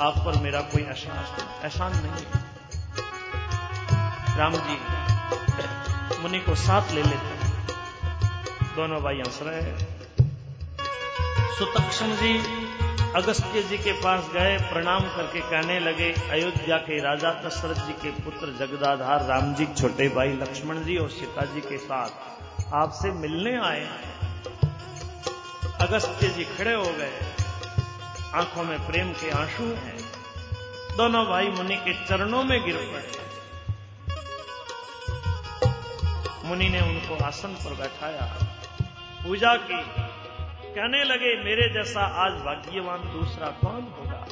आप 0.00 0.14
पर 0.26 0.40
मेरा 0.42 0.60
कोई 0.60 0.82
एहसान 0.82 1.18
एहसान 1.64 1.92
नहीं 1.92 2.24
है। 2.24 2.40
राम 4.38 4.54
जी, 4.56 4.76
मुनि 6.22 6.38
को 6.38 6.54
साथ 6.54 6.90
ले 6.90 7.02
लेते 7.02 7.40
दोनों 8.76 9.02
भाई 9.02 9.18
हंस 9.18 9.38
रहे 9.42 9.60
हैं। 9.60 9.91
सुतक्षण 11.58 12.16
जी, 12.16 12.38
अगस्त्य 13.16 13.62
जी 13.62 13.78
के 13.78 13.92
पास 13.92 14.30
गए, 14.32 14.58
प्रणाम 14.58 15.00
करके 15.00 15.40
कहने 15.40 15.80
लगे, 15.80 16.12
अयोध्या 16.12 16.76
के 16.76 17.00
राजा 17.00 17.30
दशरथ 17.30 17.86
जी 17.86 17.92
के 17.92 18.10
पुत्र 18.10 18.46
जगदाधार 18.46 19.24
राम 19.24 19.54
जी, 19.54 19.66
छोटे 19.66 20.08
भाई 20.08 20.28
लक्ष्मण 20.28 20.84
जी 20.84 20.96
और 20.96 21.10
सीता 21.10 21.44
जी 21.44 21.60
के 21.60 21.78
साथ 21.78 22.10
आपसे 22.74 23.10
मिलने 23.10 23.58
आए। 23.58 23.86
अगस्त्य 25.80 26.28
जी 26.28 26.44
खड़े 26.44 26.74
हो 26.74 26.84
गए। 26.84 27.18
आँखों 28.34 28.64
में 28.64 28.86
प्रेम 28.86 29.12
के 29.12 29.30
आँसू 29.30 29.64
हैं। 29.64 29.98
दोनों 30.96 31.26
भाई 31.26 31.48
मुनि 31.48 31.76
के 31.76 31.92
चरणों 32.04 32.44
में 32.44 32.64
गिर 32.64 32.76
पड़े। 32.76 33.12
मुनि 36.48 36.68
ने 36.68 36.80
उनको 36.80 37.24
आसन 37.24 37.48
पर 37.48 37.74
बैठाया। 37.74 38.36
पूजा 39.26 39.56
की। 39.56 40.12
कहने 40.72 41.04
लगे, 41.04 41.44
मेरे 41.44 41.68
जैसा 41.74 42.00
आज 42.00 42.32
भाग्यवान 42.32 42.98
दूसरा 42.98 43.46
कौन 43.46 43.82
होगा? 43.98 44.26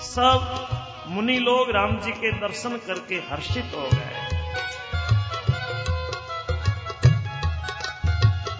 सब 0.00 0.68
मुनि 1.08 1.38
लोग 1.38 1.70
राम 1.70 2.00
जी 2.00 2.12
के 2.12 2.32
दर्शन 2.32 2.76
करके 2.76 3.14
हर्षित 3.14 3.72
हो 3.74 3.88
गए। 3.94 4.28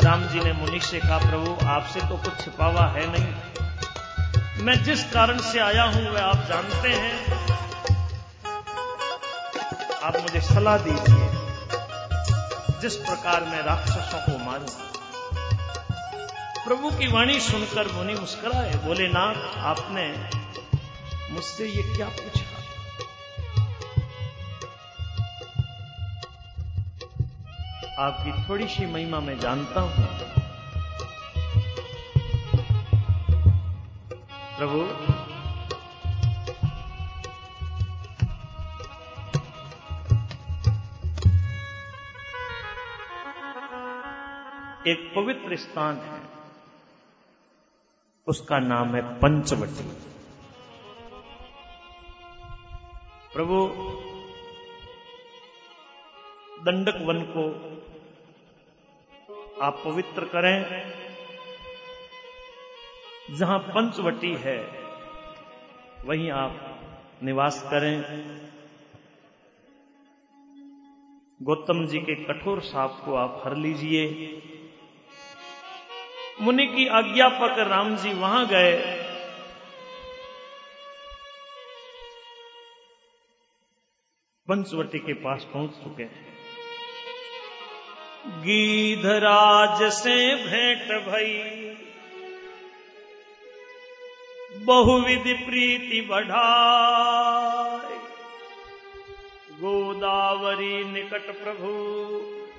राम 0.05 0.27
जी 0.27 0.41
ने 0.41 0.53
मुनि 0.53 0.81
से 0.81 0.99
कहा, 0.99 1.19
प्रभु, 1.19 1.67
आपसे 1.67 2.01
तो 2.01 2.17
कुछ 2.17 2.45
छिपावा 2.45 2.87
है 2.87 3.07
नहीं। 3.07 4.65
मैं 4.65 4.83
जिस 4.85 5.13
कारण 5.13 5.39
से 5.39 5.59
आया 5.59 5.85
हूँ, 5.85 6.11
वह 6.11 6.23
आप 6.23 6.37
जानते 6.37 6.89
हैं। 6.89 7.33
आप 10.03 10.17
मुझे 10.17 10.41
सलाह 10.41 10.79
दीजिए। 10.79 11.29
जिस 12.81 12.97
प्रकार 12.97 13.45
मैं 13.45 13.63
राक्षसों 13.63 14.19
को 14.19 14.45
मारूं 14.45 14.67
प्रभु 16.67 16.91
की 16.91 17.07
वाणी 17.07 17.41
सुनकर 17.41 17.93
मुनि 17.93 18.15
मुस्कुराए, 18.15 18.75
बोले, 18.75 19.09
नाथ, 19.09 19.57
आपने 19.59 20.05
मुझसे 21.33 21.67
ये 21.67 21.97
क्या 21.97 22.09
पूछा? 22.09 22.49
आपकी 27.99 28.49
थोड़ी 28.49 28.69
सी 28.69 28.87
महिमा 28.87 29.21
मैं 29.21 29.39
जानता 29.39 29.81
हूँ। 29.81 30.07
प्रभु, 34.59 34.81
एक 44.91 45.13
पवित्र 45.17 45.57
स्थान 45.57 45.97
है। 45.97 46.42
उसका 48.27 48.59
नाम 48.59 48.95
है 48.95 49.03
पंचवटी। 49.19 49.85
प्रभु 53.35 53.67
दंडक 56.63 56.99
वन 57.03 57.23
को 57.37 57.45
आप 59.63 59.83
पवित्र 59.85 60.25
करें। 60.25 60.93
जहाँ 63.37 63.59
पंचवटी 63.59 64.35
है, 64.35 64.59
वहीं 66.07 66.31
आप 66.31 66.81
निवास 67.23 67.63
करें। 67.63 67.99
गौतम 71.43 71.87
जी 71.87 71.99
के 71.99 72.15
कठोर 72.25 72.61
साप 72.61 73.03
को 73.05 73.15
आप 73.15 73.43
हर 73.45 73.57
लीजिए। 73.57 74.09
मुनि 76.41 76.67
की 76.67 76.87
आज्ञा 76.87 77.29
पाकर 77.29 77.67
राम 77.67 77.97
जी 77.97 78.13
वहाँ 78.13 78.47
गए। 78.47 79.03
पंचवटी 84.49 84.99
के 84.99 85.13
पास 85.13 85.47
पहुँच 85.53 85.71
चुके 85.71 86.03
हैं। 86.03 86.33
गीधराज 88.29 89.93
से 89.93 90.35
भेंट 90.35 91.07
भई। 91.07 91.63
बहुविधि 94.65 95.33
प्रीति 95.33 96.01
बढ़ाए। 96.01 97.99
गोदावरी 99.61 100.85
निकट 100.85 101.45
प्रभु 101.45 101.73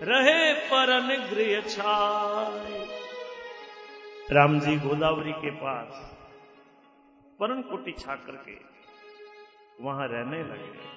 रहे 0.05 0.53
परन 0.53 1.07
गृह 1.07 1.61
छाए। 1.61 3.02
राम 4.31 4.59
जी 4.59 4.75
गोदावरी 4.77 5.31
के 5.31 5.49
पास 5.51 6.19
परन 7.39 7.61
कोटी 7.61 7.91
छा 7.91 8.15
करके 8.15 8.55
वहाँ 9.83 10.07
रहने 10.07 10.37
लगे। 10.43 10.93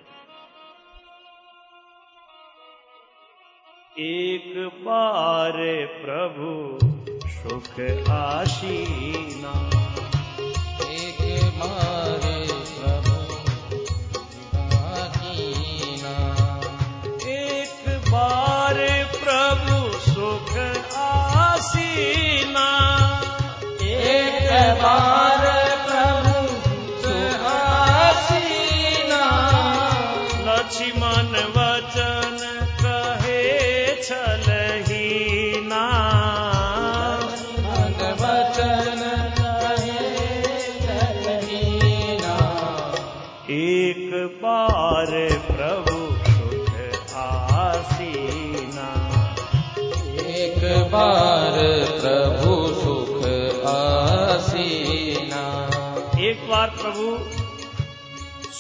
एक 3.99 4.69
बार 4.69 5.53
प्रभु 6.05 6.79
सुख 7.29 7.81
आशीना। 8.11 9.55
एक 10.91 11.51
बार 11.59 12.36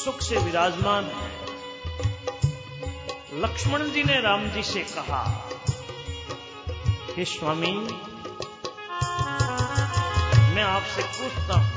सुख 0.06 0.20
से 0.22 0.38
विराजमान 0.38 1.04
है। 1.04 1.28
लक्ष्मण 3.34 3.82
जी 3.84 4.02
ने 4.04 4.20
राम 4.20 4.42
जी 4.48 4.62
से 4.62 4.80
कहा, 4.80 5.22
हे 7.16 7.24
स्वामी, 7.24 7.72
मैं 10.54 10.62
आपसे 10.64 11.02
पूछता 11.02 11.54
हूँ, 11.54 11.70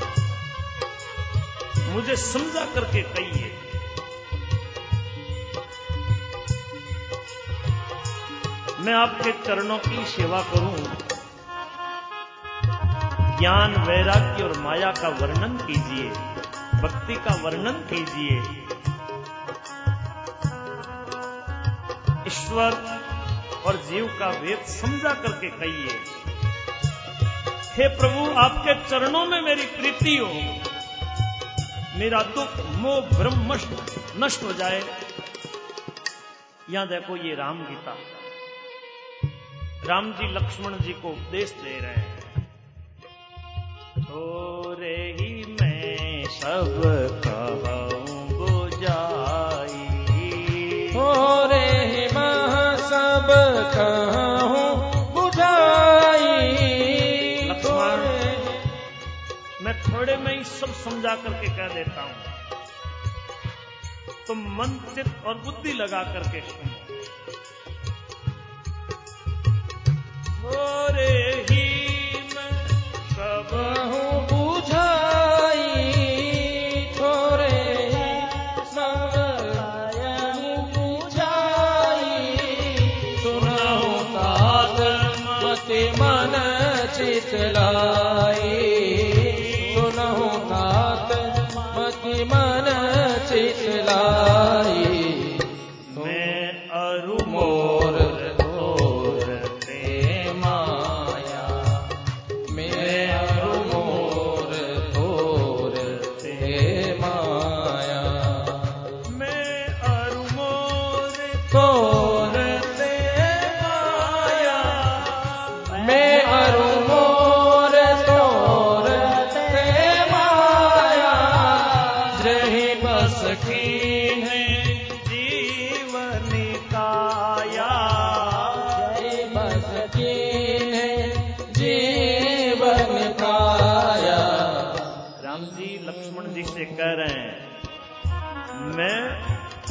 मुझे 1.94 2.16
समझा 2.18 2.64
करके 2.74 3.02
कहिए, 3.08 3.48
मैं 8.80 8.94
आपके 8.94 9.32
चरणों 9.44 9.78
की 9.80 10.04
सेवा 10.08 10.40
करूँ। 10.52 10.76
ज्ञान, 13.38 13.74
वैराग्य 13.82 14.44
और 14.44 14.58
माया 14.60 14.92
का 14.92 15.08
वर्णन 15.20 15.56
कीजिए। 15.66 16.38
भक्ति 16.82 17.14
का 17.16 17.34
वर्णन 17.34 17.78
कीजिए। 17.90 18.36
ईश्वर 22.26 22.72
और 23.66 23.76
जीव 23.76 24.06
का 24.18 24.30
भेद 24.40 24.64
समझा 24.70 25.12
करके 25.14 25.50
कहिए, 25.50 25.98
हे 27.72 27.88
प्रभु, 27.88 28.30
आपके 28.40 28.74
चरणों 28.88 29.24
में 29.26 29.40
मेरी 29.42 29.66
प्रीति 29.66 30.16
हो। 30.16 30.32
मेरा 31.98 32.22
दुख, 32.36 32.56
मोह 32.76 33.00
ब्रह्म 33.18 33.54
नष्ट 34.24 34.42
हो 34.42 34.52
जाए। 34.52 34.82
यहाँ 36.70 36.86
देखो 36.88 37.16
ये 37.16 37.34
राम 37.34 37.62
गीता। 37.64 37.96
राम 39.84 40.12
जी 40.12 40.32
लक्ष्मण 40.32 40.78
जी 40.78 40.92
को 40.92 41.08
उपदेश 41.08 41.50
दे 41.52 41.78
रहे 41.80 41.94
हैं। 41.94 42.10
मैं 43.98 44.49
सब 46.40 46.76
कहूँ 47.24 48.18
बुझाई 48.38 49.74
ही 50.12 52.04
मैं 52.14 52.76
सब 52.84 53.28
कहूँ 53.74 54.68
बुझाई 55.14 56.24
लक्ष्मण 57.50 58.00
मैं 59.64 59.74
थोड़े 59.82 60.16
में 60.16 60.32
ही 60.36 60.42
सब 60.44 60.72
समझा 60.84 61.14
करके 61.24 61.48
कह 61.56 61.68
देता 61.74 62.00
हूँ। 62.02 62.16
तुम 64.26 64.38
मन 64.58 64.70
चित्त 64.94 65.14
और 65.26 65.34
बुद्धि 65.44 65.72
लगा 65.72 66.02
करके 66.12 66.40
सुनो। 66.40 66.70
थोड़े 70.42 71.12
ही 71.50 71.64
मैं 72.34 72.52
सब 73.12 73.48
कहूँ 73.52 74.08
बुझाई 74.32 75.99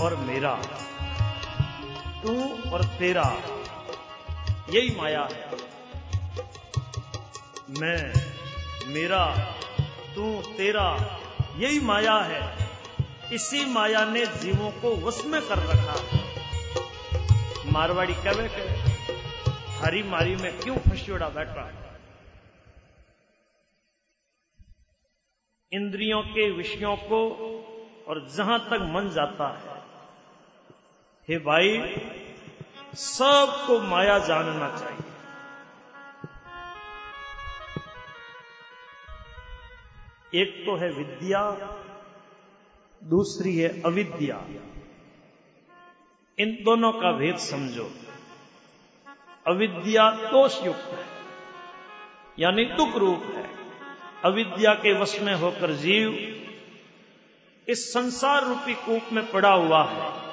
और 0.01 0.15
मेरा। 0.15 0.55
तू 2.23 2.61
और 2.71 2.83
तेरा। 2.83 3.41
यही 4.69 4.95
माया 4.95 5.29
है। 5.31 5.49
मैं, 7.69 8.13
मेरा, 8.87 9.35
तू, 10.15 10.41
तेरा, 10.41 11.19
यही 11.55 11.79
माया 11.79 12.15
है। 12.15 12.69
इसी 13.33 13.65
माया 13.65 14.05
ने 14.05 14.25
जीवों 14.25 14.71
को 14.71 14.95
वश 14.95 15.25
में 15.25 15.41
कर 15.41 15.57
रखा। 15.57 16.03
है 16.03 16.29
मारवाड़ी 17.71 18.13
कवे 18.13 18.49
के 18.49 18.89
हरी 19.69 20.03
मारी 20.03 20.35
में 20.35 20.59
क्यों 20.59 20.77
फंसियोड़ा 20.77 21.29
बैठा 21.29 21.67
है 21.67 21.79
इंद्रियों 25.71 26.21
के 26.21 26.51
विषयों 26.51 26.95
को 26.95 27.29
और 28.07 28.27
जहाँ 28.29 28.59
तक 28.59 28.79
मन 28.81 29.09
जाता 29.09 29.57
है 29.57 29.68
हे 31.29 31.37
भाई, 31.37 31.77
सबको 32.95 33.79
माया 33.79 34.17
जानना 34.19 34.69
चाहिए। 34.77 34.97
एक 40.41 40.63
तो 40.65 40.75
है 40.77 40.91
विद्या, 40.91 41.41
दूसरी 43.03 43.57
है 43.57 43.81
अविद्या। 43.81 44.37
इन 46.37 46.57
दोनों 46.63 46.91
का 46.91 47.11
भेद 47.11 47.37
समझो। 47.37 47.91
अविद्या 49.47 50.11
दोष 50.11 50.63
युक्त 50.65 50.89
है, 50.93 51.05
यानी 52.39 52.65
दुख 52.65 52.95
रूप 52.95 53.21
है। 53.35 53.49
अविद्या 54.25 54.73
के 54.73 54.93
वश 54.93 55.19
में 55.19 55.35
होकर 55.35 55.73
जीव 55.73 56.17
इस 57.67 57.93
संसार 57.93 58.43
रूपी 58.43 58.73
कूप 58.73 59.13
में 59.13 59.31
पड़ा 59.31 59.53
हुआ 59.53 59.83
है। 59.83 60.28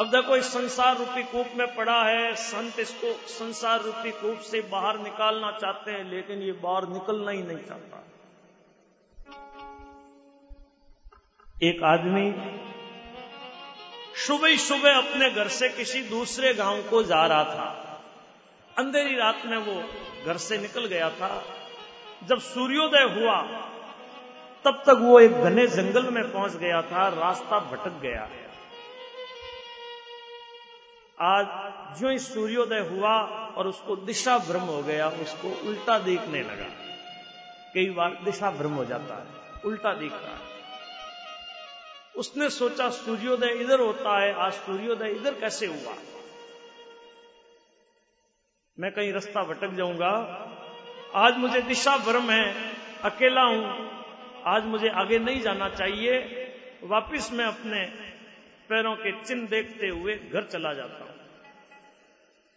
अब 0.00 0.06
देखो 0.06 0.36
इस 0.36 0.52
संसार 0.52 0.96
रूपी 0.96 1.22
कूप 1.22 1.46
में 1.56 1.74
पड़ा 1.74 2.02
है। 2.04 2.34
संत 2.34 2.78
इसको 2.78 3.12
संसार 3.12 3.80
रूपी 3.80 4.10
कूप 4.10 4.38
से 4.38 4.60
बाहर 4.60 4.98
निकालना 4.98 5.50
चाहते 5.52 5.90
हैं, 5.90 6.10
लेकिन 6.10 6.38
ये 6.38 6.52
बाहर 6.52 6.88
निकलना 6.88 7.30
ही 7.30 7.42
नहीं 7.42 7.58
चाहता। 7.58 8.04
एक 11.62 11.82
आदमी 11.82 12.34
सुबह 14.26 14.48
ही 14.48 14.56
सुबह 14.56 14.96
अपने 14.96 15.30
घर 15.30 15.48
से 15.48 15.68
किसी 15.68 16.02
दूसरे 16.02 16.54
गाँव 16.54 16.82
को 16.82 17.02
जा 17.02 17.26
रहा 17.26 17.44
था। 17.44 17.68
अंधेरी 18.78 19.16
रात 19.16 19.42
में 19.46 19.58
वो 19.58 19.82
घर 20.26 20.36
से 20.36 20.58
निकल 20.58 20.86
गया 20.86 21.10
था। 21.10 21.44
जब 22.26 22.38
सूर्योदय 22.38 23.20
हुआ, 23.20 23.42
तब 24.64 24.82
तक 24.86 24.98
वो 25.00 25.20
एक 25.20 25.32
घने 25.32 25.66
जंगल 25.66 26.10
में 26.10 26.32
पहुँच 26.32 26.56
गया 26.56 26.82
था, 26.82 27.08
रास्ता 27.08 27.58
भटक 27.58 28.00
गया। 28.02 28.28
आज 31.20 31.46
जो 32.00 32.10
ही 32.10 32.18
सूर्योदय 32.18 32.78
हुआ 32.78 33.14
और 33.56 33.66
उसको 33.66 33.96
दिशा 33.96 34.38
भ्रम 34.38 34.60
हो 34.60 34.82
गया, 34.82 35.08
उसको 35.08 35.68
उल्टा 35.68 35.98
देखने 35.98 36.42
लगा। 36.42 36.68
कई 37.74 37.90
बार 37.90 38.10
दिशा 38.24 38.50
भ्रम 38.50 38.72
हो 38.72 38.84
जाता 38.84 39.14
है, 39.14 39.26
उल्टा 39.64 39.92
दिख 39.94 40.12
रहा 40.12 40.32
है। 40.32 40.48
उसने 42.16 42.48
सोचा, 42.50 42.88
सूर्योदय 42.90 43.48
इधर 43.48 43.80
होता 43.80 44.18
है, 44.20 44.32
आज 44.34 44.52
सूर्योदय 44.52 45.08
इधर 45.08 45.34
कैसे 45.34 45.66
हुआ? 45.66 45.94
मैं 48.78 48.92
कहीं 48.92 49.12
रास्ता 49.12 49.42
भटक 49.42 49.70
जाऊँगा। 49.70 50.10
आज 51.14 51.36
मुझे 51.36 51.62
दिशा 51.62 51.96
भ्रम 51.96 52.30
है, 52.30 52.74
अकेला 53.04 53.42
हूँ। 53.42 53.90
आज 54.46 54.64
मुझे 54.64 54.88
आगे 54.88 55.18
नहीं 55.18 55.40
जाना 55.40 55.68
चाहिए। 55.68 56.18
वापिस 56.82 57.32
मैं 57.32 57.44
अपने 57.44 57.84
पैरों 58.68 58.96
के 58.96 59.12
चिन्ह 59.24 59.48
देखते 59.48 59.88
हुए 59.88 60.14
घर 60.14 60.44
चला 60.44 60.72
जाता 60.74 61.04
हूँ। 61.04 61.09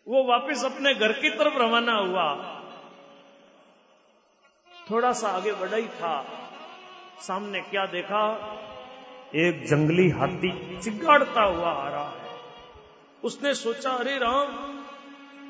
वो 0.08 0.24
वापिस 0.24 0.66
अपने 0.66 0.94
घर 0.94 1.12
की 1.12 1.30
तरफ़ 1.30 1.54
रवाना 1.56 1.94
हुआ। 1.94 2.60
थोड़ा 4.92 5.12
सा 5.12 5.28
आगे 5.28 5.54
बढ़ा 5.54 5.78
ही 5.78 5.88
था। 5.88 6.26
सामने 7.20 7.62
क्या 7.62 7.86
देखा? 7.86 8.54
एक 9.36 9.66
जंगली 9.66 10.10
हाथी 10.10 10.80
चिगाड़ता 10.82 11.44
हुआ 11.44 11.70
आ 11.70 11.90
रहा 11.90 12.10
है। 12.10 12.40
उसने 13.24 13.54
सोचा, 13.54 13.92
अरे 13.92 14.18
राम, 14.18 14.80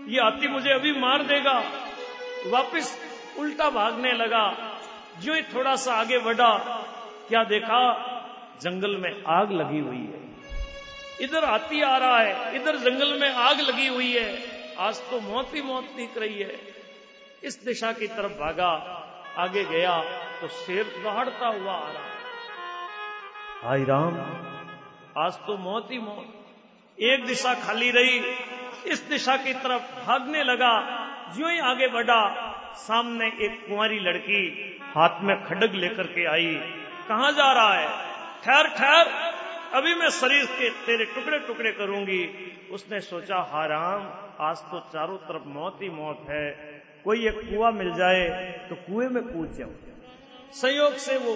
ये 0.10 0.22
हाथी 0.22 0.48
मुझे 0.48 0.70
अभी 0.70 1.00
मार 1.00 1.24
देगा। 1.24 1.60
वापिस 2.48 2.86
उल्टा 3.40 3.70
भागने 3.70 4.12
लगा। 4.12 4.78
जो 5.20 5.34
ही 5.34 5.42
थोड़ा 5.42 5.76
सा 5.76 5.94
आगे 5.94 6.20
बढ़ा, 6.20 6.58
क्या 7.30 7.44
देखा? 7.44 7.94
जंगल 8.62 8.98
में 8.98 9.24
आग 9.28 9.52
लगी 9.52 9.80
हुई 9.80 9.98
है। 9.98 10.13
इधर 11.22 11.46
हाथी 11.46 11.82
आ 11.82 11.98
रहा 11.98 12.20
है 12.20 12.56
इधर 12.56 12.78
जंगल 12.78 13.20
में 13.20 13.30
आग 13.30 13.60
लगी 13.60 13.88
हुई 13.88 14.12
है। 14.14 14.30
आज 14.80 15.00
तो 15.10 15.20
मौत 15.22 15.52
ही 15.56 15.62
मौत 15.62 15.84
दिख 15.84 16.18
रही 16.18 16.40
है। 16.40 16.60
इस 17.44 17.64
दिशा 17.66 17.92
की 17.92 18.08
तरफ़ 18.08 18.32
भागा 18.32 18.70
आगे 19.38 19.64
गया 19.66 20.00
तो 20.42 20.48
शेर 20.48 20.84
दहाड़ता 21.04 21.48
हुआ 21.48 21.74
आ 21.74 21.92
रहा। 21.92 22.12
हाय 23.64 23.84
राम। 23.84 24.18
आज 25.18 25.34
तो 25.34 25.58
मौत 25.58 25.88
ही 25.92 26.00
मौत। 26.00 26.34
एक 27.00 27.26
दिशा 27.26 27.54
खाली 27.54 27.92
रही 27.92 28.20
इस 28.86 29.00
दिशा 29.00 29.38
की 29.38 29.54
तरफ़ 29.54 30.06
भागने 30.06 30.44
लगा। 30.44 30.74
जो 31.36 31.48
ही 31.48 31.60
आगे 31.60 31.88
बढ़ा 31.88 32.22
सामने 32.78 33.28
एक 33.28 33.66
कुंवारी 33.70 34.00
लड़की 34.00 34.42
हाथ 34.96 35.22
में 35.22 35.36
खडग 35.44 35.74
लेकर 35.74 36.08
के 36.08 36.26
आई। 36.26 36.56
कहा 37.08 37.32
जा 37.32 37.52
रहा 37.52 37.74
है? 37.74 37.88
ठहर 38.44 38.68
ठहर। 38.68 39.33
अभी 39.74 39.96
मैं 39.96 40.10
शरीर 40.10 40.46
के 40.46 40.70
तेरे 40.70 41.06
टुकड़े 41.06 41.40
टुकड़े 41.40 41.72
करूँगी। 41.72 42.28
उसने 42.72 43.02
सोचा, 43.02 43.38
हाराम, 43.38 44.02
आज 44.40 44.58
तो 44.58 44.80
चारों 44.80 45.18
तरफ़ 45.18 45.48
मौत 45.48 45.80
ही 45.82 45.90
मौत 45.90 46.26
है। 46.30 46.52
कोई 47.04 47.28
एक 47.28 47.40
कुआ 47.40 47.72
मिल 47.72 47.94
जाए 47.94 48.52
तो 48.70 48.76
कुएँ 48.76 49.08
में 49.08 49.24
कूद 49.24 49.52
जाऊँ। 49.52 49.76
संयोग 50.54 50.94
से 50.94 51.18
वो 51.18 51.36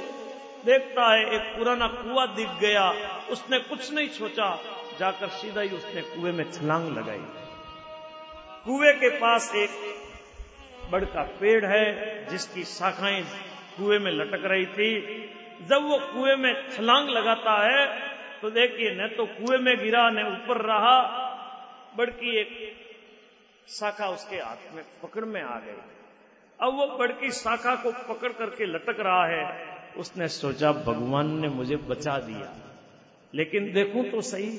देखता 0.66 1.14
है, 1.14 1.30
एक 1.30 1.58
पुराना 1.58 1.88
कुआ 1.88 2.26
दिख 2.26 2.50
गया। 2.62 2.92
उसने 3.32 3.60
कुछ 3.60 3.94
नहीं 3.94 4.08
सोचा। 4.08 4.60
जाकर 5.00 5.28
सीधा 5.28 5.62
ही 5.62 5.70
उसने 5.70 6.02
कुएँ 6.02 6.32
में 6.32 6.52
छलांग 6.52 6.98
लगाई। 6.98 7.24
कुएँ 8.66 8.94
के 8.94 9.10
पास 9.10 9.56
एक 9.56 9.70
बड़का 10.92 11.24
पेड़ 11.24 11.66
है, 11.66 12.26
जिसकी 12.28 12.64
शाखाएँ 12.64 13.24
कुएँ 13.78 14.00
में 14.00 14.12
लटक 14.12 14.46
रही 14.46 14.66
थी। 14.66 15.22
जब 15.62 15.84
वो 15.84 15.98
कुएँ 15.98 16.36
में 16.36 16.70
छलांग 16.70 17.10
लगाता 17.10 17.54
है 17.66 18.17
तो 18.42 18.50
देखिए 18.50 18.96
न 18.96 19.08
तो 19.08 19.26
कुएँ 19.26 19.58
में 19.58 19.78
गिरा, 19.78 20.10
न 20.10 20.20
ऊपर 20.20 20.62
रहा, 20.62 21.02
बड़की 21.98 22.38
एक 22.40 22.78
शाखा 23.68 24.08
उसके 24.08 24.36
हाथ 24.36 24.76
में, 24.76 24.84
पकड़ 25.04 25.26
में 25.26 25.42
आ 25.42 25.60
गई। 25.60 25.78
अब 26.62 26.74
वो 26.74 26.98
बड़की 26.98 27.32
शाखा 27.32 27.76
को 27.76 28.14
पकड़ 28.14 28.32
करके 28.32 28.66
लटक 28.66 28.98
रहा 29.00 29.26
है। 29.26 29.78
उसने 29.98 30.28
सोचा, 30.28 30.72
भगवान 30.72 31.40
ने 31.40 31.48
मुझे 31.48 31.76
बचा 31.76 32.18
दिया। 32.18 32.54
लेकिन 33.34 33.74
देखूँ 33.74 34.10
तो 34.10 34.22
सही, 34.22 34.52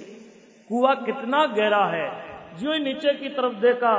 कुआ 0.68 0.94
कितना 0.94 1.46
गहरा 1.46 1.86
है। 1.86 2.38
जो 2.58 2.72
ही 2.72 2.78
नीचे 2.78 3.14
की 3.14 3.28
तरफ़ 3.28 3.54
देखा, 3.54 3.98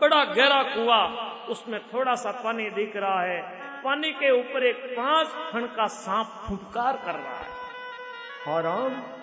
बड़ा 0.00 0.24
गहरा 0.24 0.62
कुआ। 0.62 1.06
उसमें 1.44 1.80
थोड़ा 1.80 2.14
सा 2.14 2.30
पानी 2.30 2.70
दिख 2.70 2.96
रहा 2.96 3.22
है। 3.22 3.42
पानी 3.82 4.10
के 4.10 4.30
ऊपर 4.30 4.64
एक 4.64 4.76
पाँच 4.76 5.28
खंड 5.28 5.66
का 5.66 5.86
सांप 5.86 6.26
फुटकार 6.26 6.96
कर 6.96 7.14
रहा 7.14 7.38
है। 7.38 7.54
हराम 8.44 9.13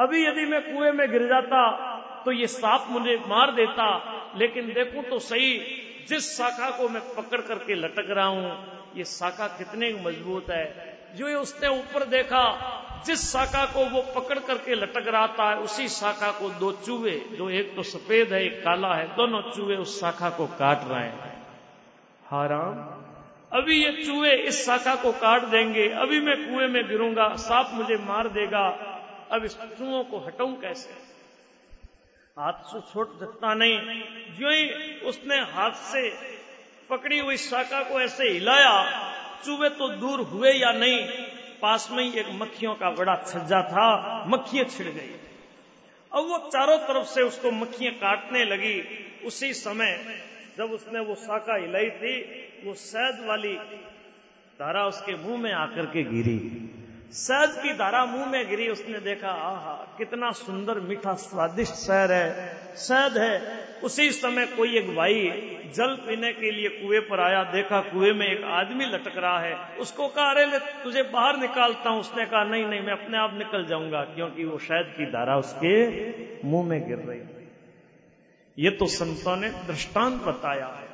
अभी 0.00 0.26
यदि 0.26 0.44
मैं 0.46 0.60
कुएँ 0.62 0.92
में 0.92 1.10
गिर 1.10 1.26
जाता 1.28 1.90
तो 2.24 2.32
ये 2.32 2.46
सांप 2.46 2.86
मुझे 2.90 3.16
मार 3.28 3.50
देता। 3.50 3.86
लेकिन 4.38 4.66
देखूँ 4.66 5.02
तो 5.04 5.18
सही, 5.18 5.54
जिस 6.08 6.36
शाखा 6.38 6.70
को 6.70 6.88
मैं 6.88 7.02
पकड़ 7.16 7.40
करके 7.40 7.74
लटक 7.74 8.10
रहा 8.10 8.26
हूँ, 8.26 8.50
ये 8.96 9.04
शाखा 9.04 9.46
कितने 9.46 9.92
मज़बूत 10.04 10.50
है। 10.50 10.64
जो 11.16 11.28
ये 11.28 11.34
उसने 11.34 11.68
ऊपर 11.68 12.04
देखा, 12.04 12.44
जिस 13.06 13.32
शाखा 13.32 13.64
को 13.66 13.84
वो 13.84 14.02
पकड़ 14.14 14.38
करके 14.38 14.74
लटक 14.74 15.08
रहा 15.08 15.26
था, 15.26 15.54
उसी 15.54 15.88
शाखा 15.88 16.30
को 16.30 16.48
दो 16.50 16.72
चूहे, 16.72 17.18
जो 17.38 17.50
एक 17.50 17.76
तो 17.76 17.82
सफ़ेद 17.82 18.32
है, 18.32 18.44
एक 18.44 18.64
काला 18.64 18.94
है, 18.94 19.06
दोनों 19.16 19.42
चूहे 19.42 19.76
उस 19.76 20.00
शाखा 20.00 20.30
को 20.30 20.46
काट 20.46 20.80
रहे 20.88 21.00
हैं। 21.00 21.42
हाराम। 22.26 22.76
अभी 23.52 23.84
ये 23.84 24.04
चूहे 24.06 24.34
इस 24.36 24.66
शाखा 24.66 24.94
को 24.94 25.12
काट 25.12 25.42
देंगे, 25.42 25.88
अभी 25.88 26.20
मैं 26.20 26.36
कुएँ 26.36 26.68
में 26.68 26.88
गिरूँगा, 26.88 27.34
सांप 27.36 27.70
मुझे 27.74 27.96
मार 27.96 28.28
देगा। 28.28 28.89
अब 29.32 29.44
इस 29.44 29.54
चूहों 29.54 30.04
को 30.04 30.18
हटाऊं 30.18 30.54
कैसे? 30.56 30.90
हाथ 32.36 32.52
से 32.52 32.80
छोड़ 32.80 33.06
सकता 33.20 33.54
नहीं 33.54 33.78
जो 34.38 34.50
ही 34.50 34.94
उसने 35.00 35.36
हाथ 35.36 35.70
से 35.70 36.08
पकड़ी 36.90 37.18
हुई 37.18 37.36
शाखा 37.36 37.82
को 37.82 38.00
ऐसे 38.00 38.28
हिलाया, 38.28 38.72
चूहे 39.44 39.68
तो 39.70 39.88
दूर 39.88 40.20
हुए 40.20 40.52
या 40.52 40.72
नहीं, 40.72 41.06
पास 41.62 41.88
में 41.92 42.02
ही 42.04 42.18
एक 42.20 42.26
मक्खियों 42.32 42.74
का 42.74 42.90
बड़ा 42.90 43.14
छज्जा 43.16 43.62
था, 43.62 44.24
मक्खियाँ 44.28 44.64
छिड़ 44.64 44.88
गई। 44.88 45.14
अब 46.12 46.28
वो 46.28 46.38
चारों 46.50 46.78
तरफ़ 46.78 47.06
से 47.06 47.22
उसको 47.22 47.50
मक्खियाँ 47.50 47.94
काटने 47.94 48.44
लगी। 48.44 48.80
उसी 49.24 49.52
समय 49.54 49.92
जब 50.58 50.72
उसने 50.72 51.00
वो 51.00 51.14
शाखा 51.14 51.56
हिलाई 51.56 51.90
थी, 51.90 52.20
वो 52.64 52.74
शहद 52.74 53.24
वाली 53.26 53.54
धारा 54.60 54.86
उसके 54.86 55.14
मुँह 55.16 55.38
में 55.38 55.52
आकर 55.52 55.86
के 55.86 56.02
गिरी। 56.02 56.38
शहद 57.12 57.62
की 57.62 57.72
धारा 57.72 58.04
मुँह 58.04 58.26
में 58.26 58.48
गिरी, 58.48 58.68
उसने 58.68 58.98
देखा, 58.98 59.28
आहा, 59.28 59.94
कितना 59.98 60.30
सुंदर, 60.30 60.80
मीठा, 60.80 61.14
स्वादिष्ट 61.14 61.74
शहर 61.74 62.12
है। 62.12 62.56
शहद 62.76 63.18
है। 63.18 63.64
उसी 63.84 64.10
समय 64.10 64.46
कोई 64.46 64.76
एक 64.76 64.96
भाई 64.96 65.30
जल 65.74 65.94
पीने 65.94 66.32
के 66.32 66.50
लिए 66.50 66.68
कुएँ 66.68 67.00
पर 67.00 67.20
आया, 67.20 67.44
देखा, 67.44 67.80
कुएँ 67.80 68.12
में 68.12 68.26
एक 68.26 68.44
आदमी 68.44 68.84
लटक 68.84 69.16
रहा 69.16 69.38
है। 69.38 69.76
उसको 69.76 70.08
कहा, 70.08 70.30
अरे 70.30 70.58
तुझे 70.58 71.02
बाहर 71.02 71.36
निकालता 71.36 71.90
हूँ। 71.90 72.00
उसने 72.00 72.24
कहा, 72.24 72.44
नहीं 72.44 72.64
नहीं, 72.64 72.80
मैं 72.80 72.92
अपने 72.92 73.18
आप 73.18 73.34
निकल 73.34 73.66
जाऊँगा, 73.66 74.00
क्योंकि 74.00 74.44
वो 74.44 74.58
शहद 74.58 74.94
की 74.96 75.06
धारा 75.06 75.36
उसके 75.36 75.86
मुँह 76.48 76.68
में 76.68 76.88
गिर 76.88 76.98
रही 76.98 77.20
ये 78.58 78.70
तो 78.70 78.86
संतों 78.86 79.36
ने 79.36 79.48
दृष्टांत 79.48 80.22
बताया 80.22 80.66
है। 80.66 80.88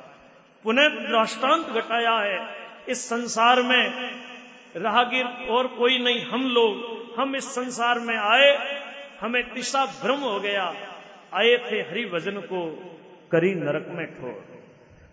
पुनः 0.63 0.89
दृष्टांत 0.89 1.67
घटाया 1.67 2.13
है। 2.13 2.49
इस 2.89 3.05
संसार 3.09 3.61
में 3.61 4.11
राहगीर 4.75 5.25
और 5.49 5.67
कोई 5.67 5.99
नहीं, 5.99 6.25
हम 6.25 6.47
लोग, 6.47 6.97
हम 7.19 7.35
इस 7.35 7.43
संसार 7.43 7.99
में 7.99 8.17
आए, 8.17 8.81
हमें 9.21 9.53
दिशा 9.53 9.85
भ्रम 9.85 10.19
हो 10.19 10.39
गया। 10.39 10.65
आए 11.33 11.57
थे 11.71 11.81
हरि 11.81 12.05
भजन 12.05 12.31
को 12.31 12.65
करी 13.31 13.55
नरक 13.55 13.85
में 13.89 14.05
ठोर। 14.05 14.57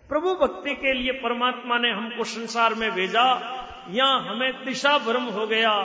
प्रभु 0.09 0.35
भक्ति 0.35 0.75
के 0.75 0.93
लिए 0.93 1.11
परमात्मा 1.11 1.77
ने 1.77 1.91
हमको 1.91 2.23
संसार 2.23 2.73
में 2.73 2.91
भेजा, 2.91 3.55
यहाँ 3.89 4.27
हमें 4.27 4.65
दिशा 4.65 4.97
भ्रम 4.97 5.23
हो 5.23 5.47
गया। 5.47 5.83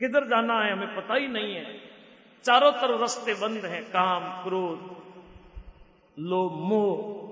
किधर 0.00 0.26
जाना 0.26 0.60
है 0.60 0.72
हमें 0.72 0.96
पता 0.96 1.14
ही 1.14 1.28
नहीं 1.28 1.54
है। 1.54 1.80
चारों 2.44 2.72
तरफ़ 2.72 3.00
रास्ते 3.00 3.34
बंद 3.34 3.64
हैं, 3.64 3.84
काम, 3.84 4.44
क्रोध 4.44 5.04
लो 6.18 6.50
मोह। 6.50 7.24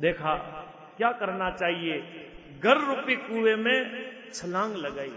देखा, 0.00 0.34
क्या 0.96 1.12
करना 1.12 1.50
चाहिए? 1.50 2.24
घर 2.62 2.76
रूपी 2.76 3.16
कुएँ 3.16 3.56
में 3.56 4.10
छलांग 4.34 4.74
लगाई। 4.74 5.12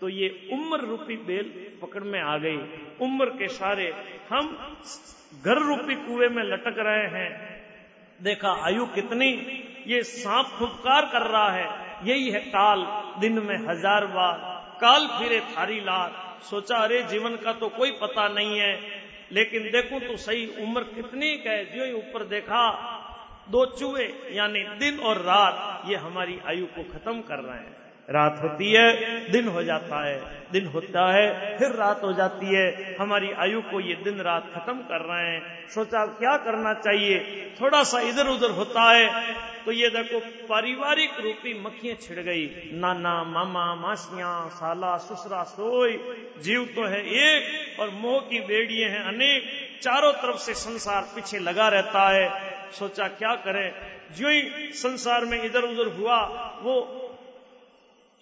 तो 0.00 0.08
ये 0.08 0.48
उम्र 0.52 0.80
रूपी 0.80 1.16
बेल 1.16 1.72
पकड़ 1.82 2.02
में 2.02 2.20
आ 2.20 2.38
गई। 2.38 2.56
उम्र 3.00 3.26
के 3.26 3.48
सारे 3.48 3.94
हम 4.30 4.76
घर 5.44 5.58
रूपी 5.58 5.94
कुएँ 5.94 6.28
में 6.28 6.44
लटक 6.44 6.74
रहे 6.78 7.20
हैं। 7.20 7.58
देखा, 8.22 8.64
आयु 8.64 8.86
कितनी? 8.86 9.30
ये 9.86 10.02
सांप 10.02 10.46
फुपकार 10.46 11.04
कर 11.06 11.22
रहा 11.22 11.50
है। 11.50 11.98
यही 12.08 12.30
है 12.30 12.40
काल। 12.40 12.86
दिन 13.20 13.38
में 13.38 13.56
हज़ार 13.56 14.06
बार। 14.06 14.58
काल 14.80 15.06
फिरे 15.06 15.40
थारी 15.40 15.80
लाल 15.80 16.40
सोचा, 16.42 16.76
अरे, 16.76 17.02
जीवन 17.02 17.36
का 17.36 17.52
तो 17.52 17.68
कोई 17.68 17.90
पता 17.90 18.28
नहीं 18.28 18.58
है। 18.58 19.02
लेकिन 19.32 19.62
देखो 19.62 20.00
तो 20.00 20.16
सही, 20.16 20.46
उम्र 20.46 20.82
कितनी 20.82 21.42
है 21.46 21.64
जो 21.64 21.98
ऊपर 21.98 22.24
देखा 22.24 22.94
दो 23.50 23.64
चूहे, 23.66 24.06
यानी 24.36 24.62
दिन 24.78 24.98
और 25.00 25.16
रात, 25.16 25.82
ये 25.88 25.96
हमारी 25.96 26.38
आयु 26.46 26.66
को 26.66 26.82
खत्म 26.84 27.20
कर 27.20 27.38
रहे 27.38 27.58
हैं। 27.58 27.76
रात 28.10 28.38
होती 28.42 28.72
है, 28.72 29.30
दिन 29.30 29.48
हो 29.48 29.62
जाता 29.62 30.04
है, 30.06 30.46
दिन 30.52 30.66
होता 30.66 31.12
है, 31.12 31.58
फिर 31.58 31.68
रात 31.68 32.02
हो 32.04 32.12
जाती 32.12 32.54
है। 32.54 32.96
हमारी 33.00 33.32
आयु 33.32 33.60
को 33.62 33.80
ये 33.80 33.94
दिन 33.94 34.20
रात 34.20 34.50
खत्म 34.54 34.74
कर 34.74 35.00
रहे 35.02 35.26
हैं। 35.26 35.68
सोचा, 35.68 36.06
क्या 36.06 36.36
करना 36.36 36.72
चाहिए? 36.74 37.18
थोड़ा 37.60 37.82
सा 37.82 38.00
इधर 38.00 38.26
उधर 38.26 38.50
होता 38.50 38.90
है 38.92 39.34
तो 39.64 39.72
ये 39.72 39.88
देखो, 39.88 40.18
पारिवारिक 40.46 41.10
रूपी 41.20 41.52
मक्खियाँ 41.60 41.96
छिड़ 41.96 42.18
गई। 42.20 42.70
नाना, 42.74 43.24
मामा, 43.24 43.74
मासियाँ, 43.74 44.48
साला, 44.48 44.96
ससुरा, 44.96 45.42
सोई, 45.42 45.92
जीव 46.38 46.64
तो 46.76 46.86
है 46.86 47.00
एक, 47.00 47.80
और 47.80 47.90
मोह 47.90 48.20
की 48.20 48.40
बेड़िए 48.40 48.88
हैं 48.88 49.02
अनेक। 49.04 49.42
चारों 49.82 50.12
तरफ़ 50.12 50.36
से 50.36 50.54
संसार 50.54 51.02
पीछे 51.14 51.38
लगा 51.38 51.68
रहता 51.68 52.08
है। 52.08 52.57
सोचा 52.72 53.08
क्या 53.08 53.34
करें? 53.34 53.98
जो 54.14 54.28
ही 54.28 54.72
संसार 54.72 55.24
में 55.24 55.42
इधर 55.42 55.62
उधर 55.62 55.96
हुआ, 55.96 56.20
वो 56.62 57.04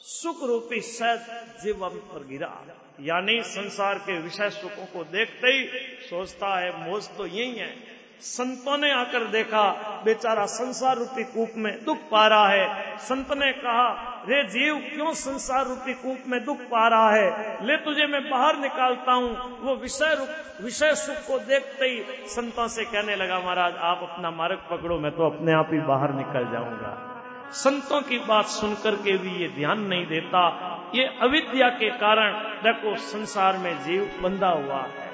सुख 0.00 0.42
रूपी 0.42 0.80
शायद 0.80 1.20
जीवन 1.62 1.88
पर 1.88 2.26
गिरा। 2.26 2.66
यानी 3.00 3.42
संसार 3.42 3.98
के 3.98 4.18
विषय 4.18 4.50
सुखों 4.50 4.86
को 4.86 5.04
देखते 5.04 5.48
ही 5.48 5.64
सोचता 6.06 6.58
है 6.58 6.90
मोज 6.90 7.08
तो 7.08 7.26
यही 7.26 7.54
है। 7.54 7.95
संतों 8.20 8.78
ने 8.78 8.90
आकर 8.90 9.24
देखा, 9.24 9.70
बेचारा 10.04 10.46
संसार 10.46 10.96
रूपी 10.96 11.24
कूप 11.24 11.48
में 11.56 11.84
दुख 11.84 11.98
पा 12.10 12.26
रहा 12.26 12.48
है। 12.48 12.96
संत 12.96 13.32
ने 13.32 13.52
कहा, 13.52 13.88
रे 14.28 14.44
जीव, 14.44 14.74
क्यों 14.94 15.12
संसार 15.12 15.66
रूपी 15.66 15.94
कूप 15.94 16.18
में 16.26 16.44
दुख 16.44 16.60
पा 16.60 16.88
रहा 16.88 17.10
है? 17.10 17.66
ले 17.66 17.76
तुझे 17.76 18.06
मैं 18.06 18.30
बाहर 18.30 18.56
निकालता 18.56 19.12
हूँ। 19.12 19.60
वो 19.60 19.76
विषय 19.76 20.16
विषय 20.60 20.94
सुख 20.94 21.16
को 21.16 21.38
देखते 21.38 21.86
ही 21.86 22.04
संतों 22.26 22.68
से 22.68 22.84
कहने 22.84 23.16
लगा, 23.16 23.38
महाराज, 23.40 23.74
आप 23.76 24.00
अपना 24.02 24.30
मार्ग 24.30 24.58
पकड़ो, 24.70 24.98
मैं 24.98 25.12
तो 25.12 25.26
अपने 25.26 25.52
आप 25.52 25.70
ही 25.72 25.78
बाहर 25.78 26.12
निकल 26.12 26.52
जाऊँगा। 26.52 27.12
संतों 27.52 28.02
की 28.02 28.18
बात 28.18 28.44
सुनकर 28.44 28.94
के 28.94 29.18
भी 29.18 29.30
ये 29.30 29.48
ध्यान 29.48 29.80
नहीं 29.80 30.06
देता। 30.06 30.48
ये 30.94 31.04
अविद्या 31.22 31.68
के 31.68 31.90
कारण 31.90 32.32
देखो, 32.34 32.96
संसार 32.96 33.56
में 33.56 33.84
जीव 33.84 34.10
बंधा 34.22 34.48
हुआ 34.48 34.80
है। 34.82 35.10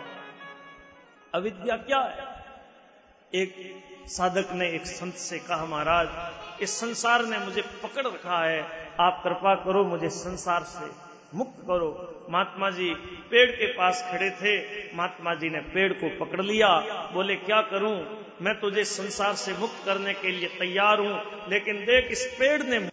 अविद्या 1.34 1.76
क्या 1.76 1.98
है? 1.98 2.31
एक 3.34 3.82
साधक 4.06 4.48
ने, 4.52 4.68
एक 4.68 4.86
संत 4.86 5.14
से 5.14 5.38
कहा, 5.38 5.64
महाराज, 5.64 6.08
इस 6.62 6.70
संसार 6.70 7.24
ने 7.24 7.38
मुझे 7.38 7.62
पकड़ 7.62 8.06
रखा 8.06 8.44
है। 8.44 8.62
आप 9.00 9.20
कृपा 9.24 9.54
करो 9.54 9.84
मुझे 9.84 10.08
संसार 10.08 10.62
से 10.62 10.90
मुक्त 11.36 11.60
करो। 11.60 12.26
महात्मा 12.30 12.70
जी 12.70 12.94
पेड़ 13.30 13.50
के 13.50 13.66
पास 13.66 14.08
खड़े 14.12 14.30
थे। 14.30 14.58
महात्मा 14.96 15.34
जी 15.34 15.50
ने 15.50 15.58
पेड़ 15.58 15.92
को 15.92 16.24
पकड़ 16.24 16.42
लिया। 16.42 16.68
बोले, 17.12 17.36
क्या 17.36 17.60
करूँ? 17.60 18.26
मैं 18.42 18.60
तुझे 18.60 18.84
संसार 18.84 19.34
से 19.34 19.52
मुक्त 19.52 19.82
करने 19.84 20.14
के 20.14 20.30
लिए 20.30 20.48
तैयार 20.48 21.00
हूँ, 21.00 21.22
लेकिन 21.50 21.76
देख, 21.76 22.08
इस 22.10 22.36
पेड़ 22.38 22.62
ने 22.62 22.88